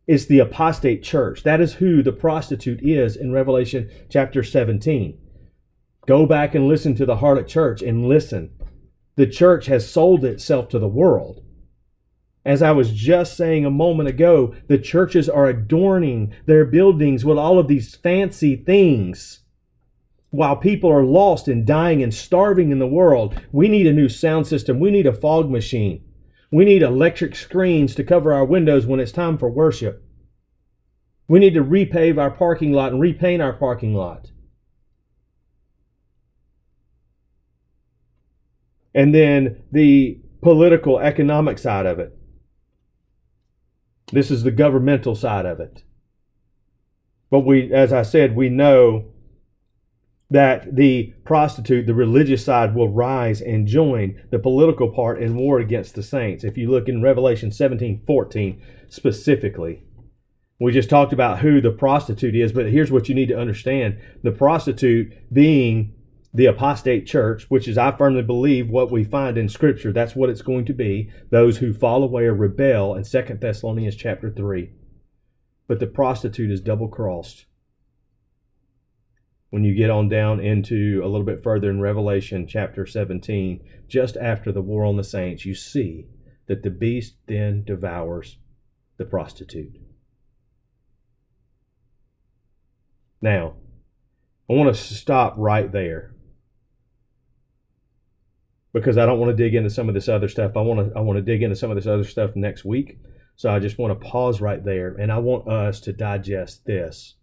It's 0.07 0.27
the 0.27 0.41
apostate 0.41 1.03
church. 1.03 1.43
That 1.43 1.63
is 1.63 1.77
who 1.77 2.03
the 2.03 2.13
prostitute 2.13 2.83
is 2.83 3.17
in 3.17 3.33
Revelation 3.33 3.91
chapter 4.11 4.43
17. 4.43 5.19
Go 6.07 6.27
back 6.27 6.55
and 6.55 6.69
listen 6.69 6.95
to 6.97 7.07
the 7.07 7.17
harlot 7.17 7.49
church 7.49 7.81
and 7.81 8.07
listen. 8.07 8.51
The 9.17 9.27
church 9.27 9.67
has 9.67 9.91
sold 9.91 10.23
itself 10.23 10.69
to 10.69 10.79
the 10.79 10.87
world. 10.87 11.43
As 12.45 12.61
I 12.61 12.73
was 12.73 12.93
just 12.93 13.37
saying 13.37 13.65
a 13.65 13.71
moment 13.71 14.09
ago, 14.09 14.55
the 14.67 14.79
churches 14.79 15.29
are 15.29 15.47
adorning 15.47 16.35
their 16.47 16.65
buildings 16.65 17.25
with 17.25 17.39
all 17.39 17.59
of 17.59 17.69
these 17.69 17.95
fancy 17.95 18.57
things. 18.57 19.41
While 20.31 20.57
people 20.57 20.91
are 20.91 21.05
lost 21.05 21.47
and 21.47 21.65
dying 21.67 22.03
and 22.03 22.13
starving 22.13 22.71
in 22.71 22.79
the 22.79 22.87
world, 22.87 23.41
we 23.53 23.69
need 23.69 23.87
a 23.87 23.93
new 23.93 24.09
sound 24.09 24.47
system. 24.47 24.81
We 24.81 24.91
need 24.91 25.07
a 25.07 25.13
fog 25.13 25.51
machine. 25.51 26.03
We 26.51 26.65
need 26.65 26.83
electric 26.83 27.37
screens 27.37 27.95
to 27.95 28.05
cover 28.05 28.33
our 28.33 28.45
windows 28.45 28.87
when 28.87 28.99
it's 28.99 29.13
time 29.13 29.39
for 29.39 29.51
worship. 29.51 30.05
We 31.29 31.39
need 31.39 31.55
to 31.55 31.63
repave 31.63 32.19
our 32.19 32.31
parking 32.31 32.73
lot 32.73 32.93
and 32.93 33.01
repaint 33.01 33.41
our 33.41 33.53
parking 33.53 33.95
lot. 33.95 34.33
And 38.95 39.15
then 39.15 39.63
the 39.71 40.21
political, 40.43 40.99
economic 40.99 41.59
side 41.59 41.87
of 41.87 41.99
it. 41.99 42.19
This 44.13 44.31
is 44.31 44.43
the 44.43 44.51
governmental 44.51 45.15
side 45.15 45.47
of 45.47 45.59
it. 45.59 45.83
But 47.31 47.41
we, 47.41 47.73
as 47.73 47.93
I 47.93 48.03
said, 48.03 48.37
we 48.37 48.51
know 48.51 49.07
that 50.31 50.77
the 50.77 51.15
prostitute, 51.25 51.87
the 51.87 51.95
religious 51.95 52.45
side, 52.45 52.75
will 52.75 52.89
rise 52.89 53.41
and 53.41 53.67
join 53.67 54.23
the 54.31 54.39
political 54.39 54.91
part 54.91 55.23
in 55.23 55.37
war 55.37 55.59
against 55.59 55.95
the 55.95 56.03
saints. 56.03 56.45
If 56.45 56.57
you 56.57 56.71
look 56.71 56.89
in 56.89 57.03
Revelation 57.03 57.51
17 57.51 58.03
14 58.07 58.63
specifically, 58.89 59.83
we 60.61 60.73
just 60.73 60.91
talked 60.91 61.13
about 61.13 61.41
who 61.41 61.61
the 61.61 61.71
prostitute 61.71 62.37
is, 62.37 62.53
but 62.53 62.71
here's 62.71 62.93
what 62.93 63.09
you 63.09 63.15
need 63.15 63.29
to 63.29 63.39
understand 63.39 63.99
the 64.23 64.31
prostitute 64.31 65.13
being 65.33 65.95
the 66.35 66.47
apostate 66.47 67.07
church, 67.07 67.45
which 67.51 67.69
is, 67.69 67.77
I 67.77 67.93
firmly 67.93 68.23
believe, 68.23 68.71
what 68.71 68.91
we 68.91 69.05
find 69.05 69.37
in 69.37 69.49
Scripture. 69.49 69.93
That's 69.93 70.17
what 70.17 70.31
it's 70.31 70.41
going 70.41 70.65
to 70.67 70.73
be. 70.73 71.11
Those 71.31 71.59
who 71.59 71.75
fall 71.75 72.03
away 72.03 72.25
or 72.25 72.35
rebel 72.35 72.95
in 72.95 73.05
Second 73.05 73.41
Thessalonians 73.41 73.97
chapter 73.97 74.31
3. 74.31 74.71
But 75.69 75.79
the 75.79 75.87
prostitute 75.87 76.51
is 76.51 76.61
double 76.61 76.89
crossed. 76.89 77.45
When 79.51 79.65
you 79.65 79.75
get 79.75 79.91
on 79.91 80.09
down 80.09 80.41
into 80.41 81.03
a 81.05 81.09
little 81.09 81.27
bit 81.27 81.43
further 81.43 81.69
in 81.69 81.83
Revelation 81.83 82.47
chapter 82.47 82.87
17, 82.87 83.61
just 83.87 84.17
after 84.17 84.51
the 84.51 84.63
war 84.63 84.87
on 84.87 84.97
the 84.97 85.05
saints, 85.05 85.45
you 85.45 85.55
see 85.55 86.07
that 86.47 86.63
the 86.63 86.71
beast 86.71 87.17
then 87.27 87.63
devours 87.63 88.39
the 88.97 89.05
prostitute. 89.05 89.79
Now, 93.21 93.57
I 94.49 94.55
want 94.55 94.75
to 94.75 94.83
stop 94.83 95.35
right 95.37 95.71
there 95.71 96.12
because 98.73 98.99
I 98.99 99.07
don't 99.07 99.19
want 99.19 99.37
to 99.37 99.43
dig 99.43 99.55
into 99.55 99.71
some 99.71 99.89
of 99.89 99.95
this 99.95 100.09
other 100.09 100.29
stuff. 100.29 100.57
I 100.57 100.61
want 100.61 100.93
to 100.93 100.99
I 100.99 101.01
want 101.01 101.17
to 101.17 101.23
dig 101.23 101.43
into 101.43 101.57
some 101.57 101.71
of 101.71 101.77
this 101.77 101.87
other 101.87 102.05
stuff 102.05 102.35
next 102.35 102.65
week. 102.65 102.99
So 103.37 103.51
I 103.51 103.59
just 103.59 103.79
want 103.79 103.99
to 103.99 104.09
pause 104.09 104.41
right 104.41 104.63
there 104.65 104.95
and 104.95 105.11
I 105.11 105.19
want 105.19 105.49
us 105.49 105.81
to 105.81 105.93
digest 105.93 106.65
this 106.67 107.15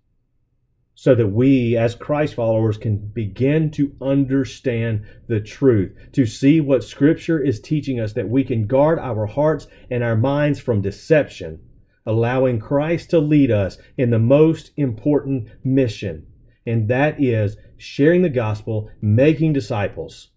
so 0.99 1.15
that 1.15 1.29
we 1.29 1.77
as 1.77 1.95
Christ 1.95 2.35
followers 2.35 2.77
can 2.77 2.97
begin 2.97 3.71
to 3.71 3.95
understand 4.01 5.05
the 5.29 5.39
truth, 5.39 5.95
to 6.12 6.25
see 6.25 6.59
what 6.59 6.83
scripture 6.83 7.39
is 7.41 7.62
teaching 7.62 8.01
us 8.01 8.12
that 8.12 8.27
we 8.27 8.43
can 8.43 8.67
guard 8.67 8.99
our 8.99 9.25
hearts 9.25 9.65
and 9.89 10.03
our 10.03 10.17
minds 10.17 10.59
from 10.59 10.81
deception, 10.81 11.62
allowing 12.05 12.59
Christ 12.59 13.12
to 13.12 13.19
lead 13.19 13.49
us 13.49 13.77
in 13.97 14.09
the 14.09 14.19
most 14.19 14.71
important 14.75 15.47
mission, 15.63 16.27
and 16.65 16.89
that 16.89 17.15
is 17.17 17.55
sharing 17.77 18.21
the 18.21 18.29
gospel, 18.29 18.91
making 19.01 19.53
disciples. 19.53 20.31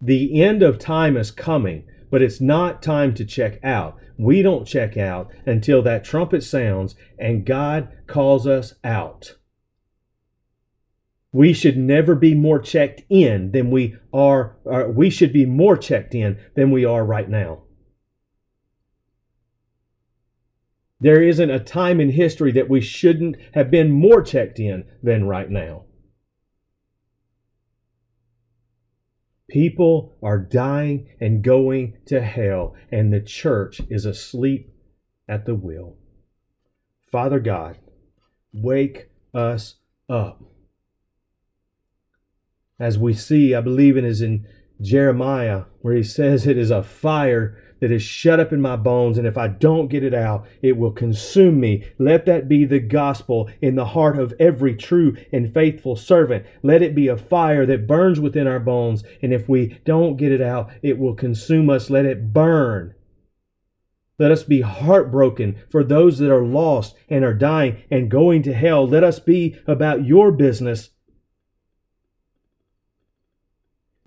The 0.00 0.42
end 0.42 0.62
of 0.62 0.78
time 0.78 1.16
is 1.16 1.30
coming, 1.30 1.84
but 2.10 2.22
it's 2.22 2.40
not 2.40 2.82
time 2.82 3.14
to 3.14 3.24
check 3.24 3.58
out. 3.64 3.96
We 4.16 4.42
don't 4.42 4.66
check 4.66 4.96
out 4.96 5.30
until 5.46 5.82
that 5.82 6.04
trumpet 6.04 6.42
sounds 6.42 6.94
and 7.18 7.44
God 7.44 7.88
calls 8.06 8.46
us 8.46 8.74
out. 8.84 9.36
We 11.32 11.52
should 11.52 11.76
never 11.76 12.14
be 12.14 12.34
more 12.34 12.58
checked 12.58 13.02
in 13.10 13.52
than 13.52 13.70
we 13.70 13.96
are, 14.12 14.56
we 14.88 15.10
should 15.10 15.32
be 15.32 15.46
more 15.46 15.76
checked 15.76 16.14
in 16.14 16.38
than 16.56 16.70
we 16.70 16.84
are 16.84 17.04
right 17.04 17.28
now. 17.28 17.62
There 21.00 21.22
isn't 21.22 21.50
a 21.50 21.60
time 21.60 22.00
in 22.00 22.10
history 22.10 22.50
that 22.52 22.68
we 22.68 22.80
shouldn't 22.80 23.36
have 23.54 23.70
been 23.70 23.90
more 23.90 24.22
checked 24.22 24.58
in 24.58 24.84
than 25.02 25.28
right 25.28 25.48
now. 25.48 25.84
People 29.48 30.16
are 30.22 30.38
dying 30.38 31.08
and 31.20 31.42
going 31.42 31.96
to 32.06 32.20
hell, 32.20 32.74
and 32.92 33.12
the 33.12 33.20
church 33.20 33.80
is 33.88 34.04
asleep 34.04 34.70
at 35.26 35.46
the 35.46 35.54
wheel. 35.54 35.96
Father 37.10 37.40
God, 37.40 37.78
wake 38.52 39.10
us 39.32 39.76
up. 40.08 40.42
As 42.78 42.98
we 42.98 43.14
see, 43.14 43.54
I 43.54 43.60
believe 43.62 43.96
it 43.96 44.04
is 44.04 44.20
in 44.20 44.46
Jeremiah, 44.80 45.64
where 45.80 45.94
he 45.94 46.02
says 46.02 46.46
it 46.46 46.58
is 46.58 46.70
a 46.70 46.82
fire 46.82 47.67
that 47.80 47.90
is 47.90 48.02
shut 48.02 48.40
up 48.40 48.52
in 48.52 48.60
my 48.60 48.76
bones, 48.76 49.18
and 49.18 49.26
if 49.26 49.36
I 49.36 49.48
don't 49.48 49.88
get 49.88 50.02
it 50.02 50.14
out, 50.14 50.46
it 50.62 50.76
will 50.76 50.90
consume 50.90 51.60
me. 51.60 51.84
Let 51.98 52.26
that 52.26 52.48
be 52.48 52.64
the 52.64 52.80
gospel 52.80 53.50
in 53.60 53.74
the 53.74 53.86
heart 53.86 54.18
of 54.18 54.34
every 54.38 54.74
true 54.74 55.16
and 55.32 55.52
faithful 55.52 55.96
servant. 55.96 56.46
Let 56.62 56.82
it 56.82 56.94
be 56.94 57.08
a 57.08 57.16
fire 57.16 57.66
that 57.66 57.86
burns 57.86 58.20
within 58.20 58.46
our 58.46 58.60
bones, 58.60 59.04
and 59.22 59.32
if 59.32 59.48
we 59.48 59.78
don't 59.84 60.16
get 60.16 60.32
it 60.32 60.40
out, 60.40 60.70
it 60.82 60.98
will 60.98 61.14
consume 61.14 61.70
us. 61.70 61.90
Let 61.90 62.06
it 62.06 62.32
burn. 62.32 62.94
Let 64.18 64.32
us 64.32 64.42
be 64.42 64.62
heartbroken 64.62 65.56
for 65.70 65.84
those 65.84 66.18
that 66.18 66.32
are 66.32 66.44
lost 66.44 66.96
and 67.08 67.24
are 67.24 67.34
dying 67.34 67.84
and 67.88 68.10
going 68.10 68.42
to 68.42 68.52
hell. 68.52 68.86
Let 68.86 69.04
us 69.04 69.20
be 69.20 69.56
about 69.66 70.04
your 70.04 70.32
business 70.32 70.90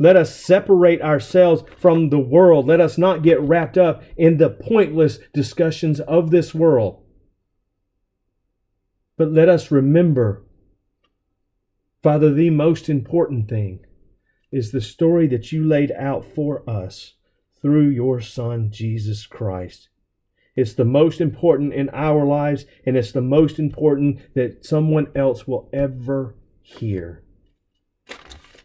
Let 0.02 0.16
us 0.16 0.36
separate 0.36 1.00
ourselves 1.04 1.64
from 1.78 2.10
the 2.10 2.18
world. 2.18 2.66
Let 2.66 2.82
us 2.82 2.98
not 2.98 3.22
get 3.22 3.40
wrapped 3.40 3.78
up 3.78 4.02
in 4.18 4.38
the 4.38 4.50
pointless 4.50 5.20
discussions 5.32 6.00
of 6.00 6.32
this 6.32 6.56
world. 6.56 7.04
But 9.16 9.32
let 9.32 9.48
us 9.48 9.70
remember, 9.70 10.44
Father, 12.02 12.34
the 12.34 12.50
most 12.50 12.90
important 12.90 13.48
thing 13.48 13.86
is 14.52 14.72
the 14.72 14.82
story 14.82 15.28
that 15.28 15.52
you 15.52 15.64
laid 15.64 15.92
out 15.92 16.26
for 16.26 16.68
us 16.68 17.14
through 17.62 17.90
your 17.90 18.22
Son, 18.22 18.72
Jesus 18.72 19.28
Christ. 19.28 19.90
It's 20.56 20.74
the 20.74 20.84
most 20.84 21.22
important 21.22 21.76
in 21.76 21.92
our 21.92 22.26
lives, 22.26 22.66
and 22.88 22.98
it's 22.98 23.12
the 23.12 23.22
most 23.22 23.60
important 23.60 24.34
that 24.34 24.66
someone 24.66 25.12
else 25.14 25.48
will 25.48 25.70
ever 25.72 26.34
hear. 26.64 27.24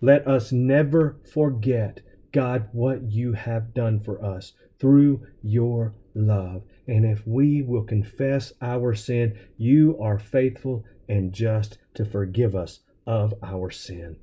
Let 0.01 0.27
us 0.27 0.53
never 0.53 1.19
forget, 1.33 2.01
God, 2.33 2.69
what 2.73 3.11
you 3.11 3.33
have 3.33 3.75
done 3.75 4.01
for 4.01 4.23
us 4.25 4.53
through 4.79 5.27
your 5.43 5.95
love. 6.15 6.63
And 6.87 7.05
if 7.05 7.27
we 7.27 7.63
will 7.63 7.85
confess 7.85 8.53
our 8.61 8.95
sin, 8.95 9.39
you 9.57 9.99
are 10.01 10.19
faithful 10.19 10.85
and 11.09 11.33
just 11.33 11.79
to 11.95 12.05
forgive 12.05 12.55
us 12.55 12.81
of 13.07 13.35
our 13.43 13.71
sin. 13.71 14.17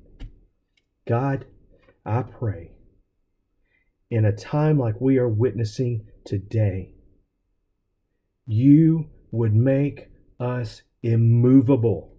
God, 1.06 1.46
I 2.06 2.22
pray 2.22 2.74
in 4.14 4.24
a 4.24 4.32
time 4.32 4.78
like 4.78 5.00
we 5.00 5.18
are 5.18 5.28
witnessing 5.28 6.06
today, 6.24 6.94
you 8.46 9.10
would 9.32 9.54
make 9.54 10.08
us 10.38 10.82
immovable. 11.02 12.14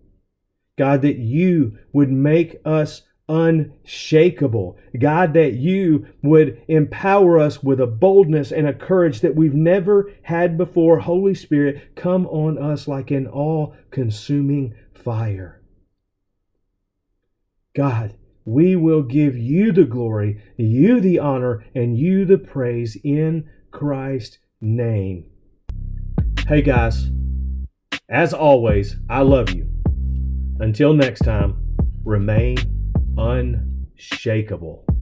God, 0.77 1.01
that 1.03 1.17
you 1.17 1.77
would 1.93 2.11
make 2.11 2.57
us 2.65 3.03
unshakable. 3.27 4.77
God, 4.99 5.33
that 5.33 5.53
you 5.53 6.07
would 6.21 6.61
empower 6.67 7.39
us 7.39 7.63
with 7.63 7.79
a 7.79 7.87
boldness 7.87 8.51
and 8.51 8.67
a 8.67 8.73
courage 8.73 9.21
that 9.21 9.35
we've 9.35 9.53
never 9.53 10.11
had 10.23 10.57
before. 10.57 10.99
Holy 10.99 11.33
Spirit, 11.33 11.95
come 11.95 12.27
on 12.27 12.57
us 12.57 12.87
like 12.87 13.11
an 13.11 13.27
all 13.27 13.75
consuming 13.91 14.75
fire. 14.93 15.61
God, 17.75 18.15
we 18.45 18.75
will 18.75 19.01
give 19.01 19.35
you 19.35 19.71
the 19.71 19.85
glory, 19.85 20.41
you 20.55 20.99
the 20.99 21.19
honor, 21.19 21.65
and 21.73 21.97
you 21.97 22.25
the 22.25 22.37
praise 22.37 22.95
in 23.03 23.49
Christ's 23.71 24.37
name. 24.61 25.25
Hey 26.47 26.61
guys, 26.61 27.09
as 28.07 28.33
always, 28.33 28.97
I 29.09 29.21
love 29.21 29.49
you. 29.49 29.67
Until 30.59 30.93
next 30.93 31.21
time, 31.21 31.75
remain 32.03 32.74
unshakable. 33.17 34.94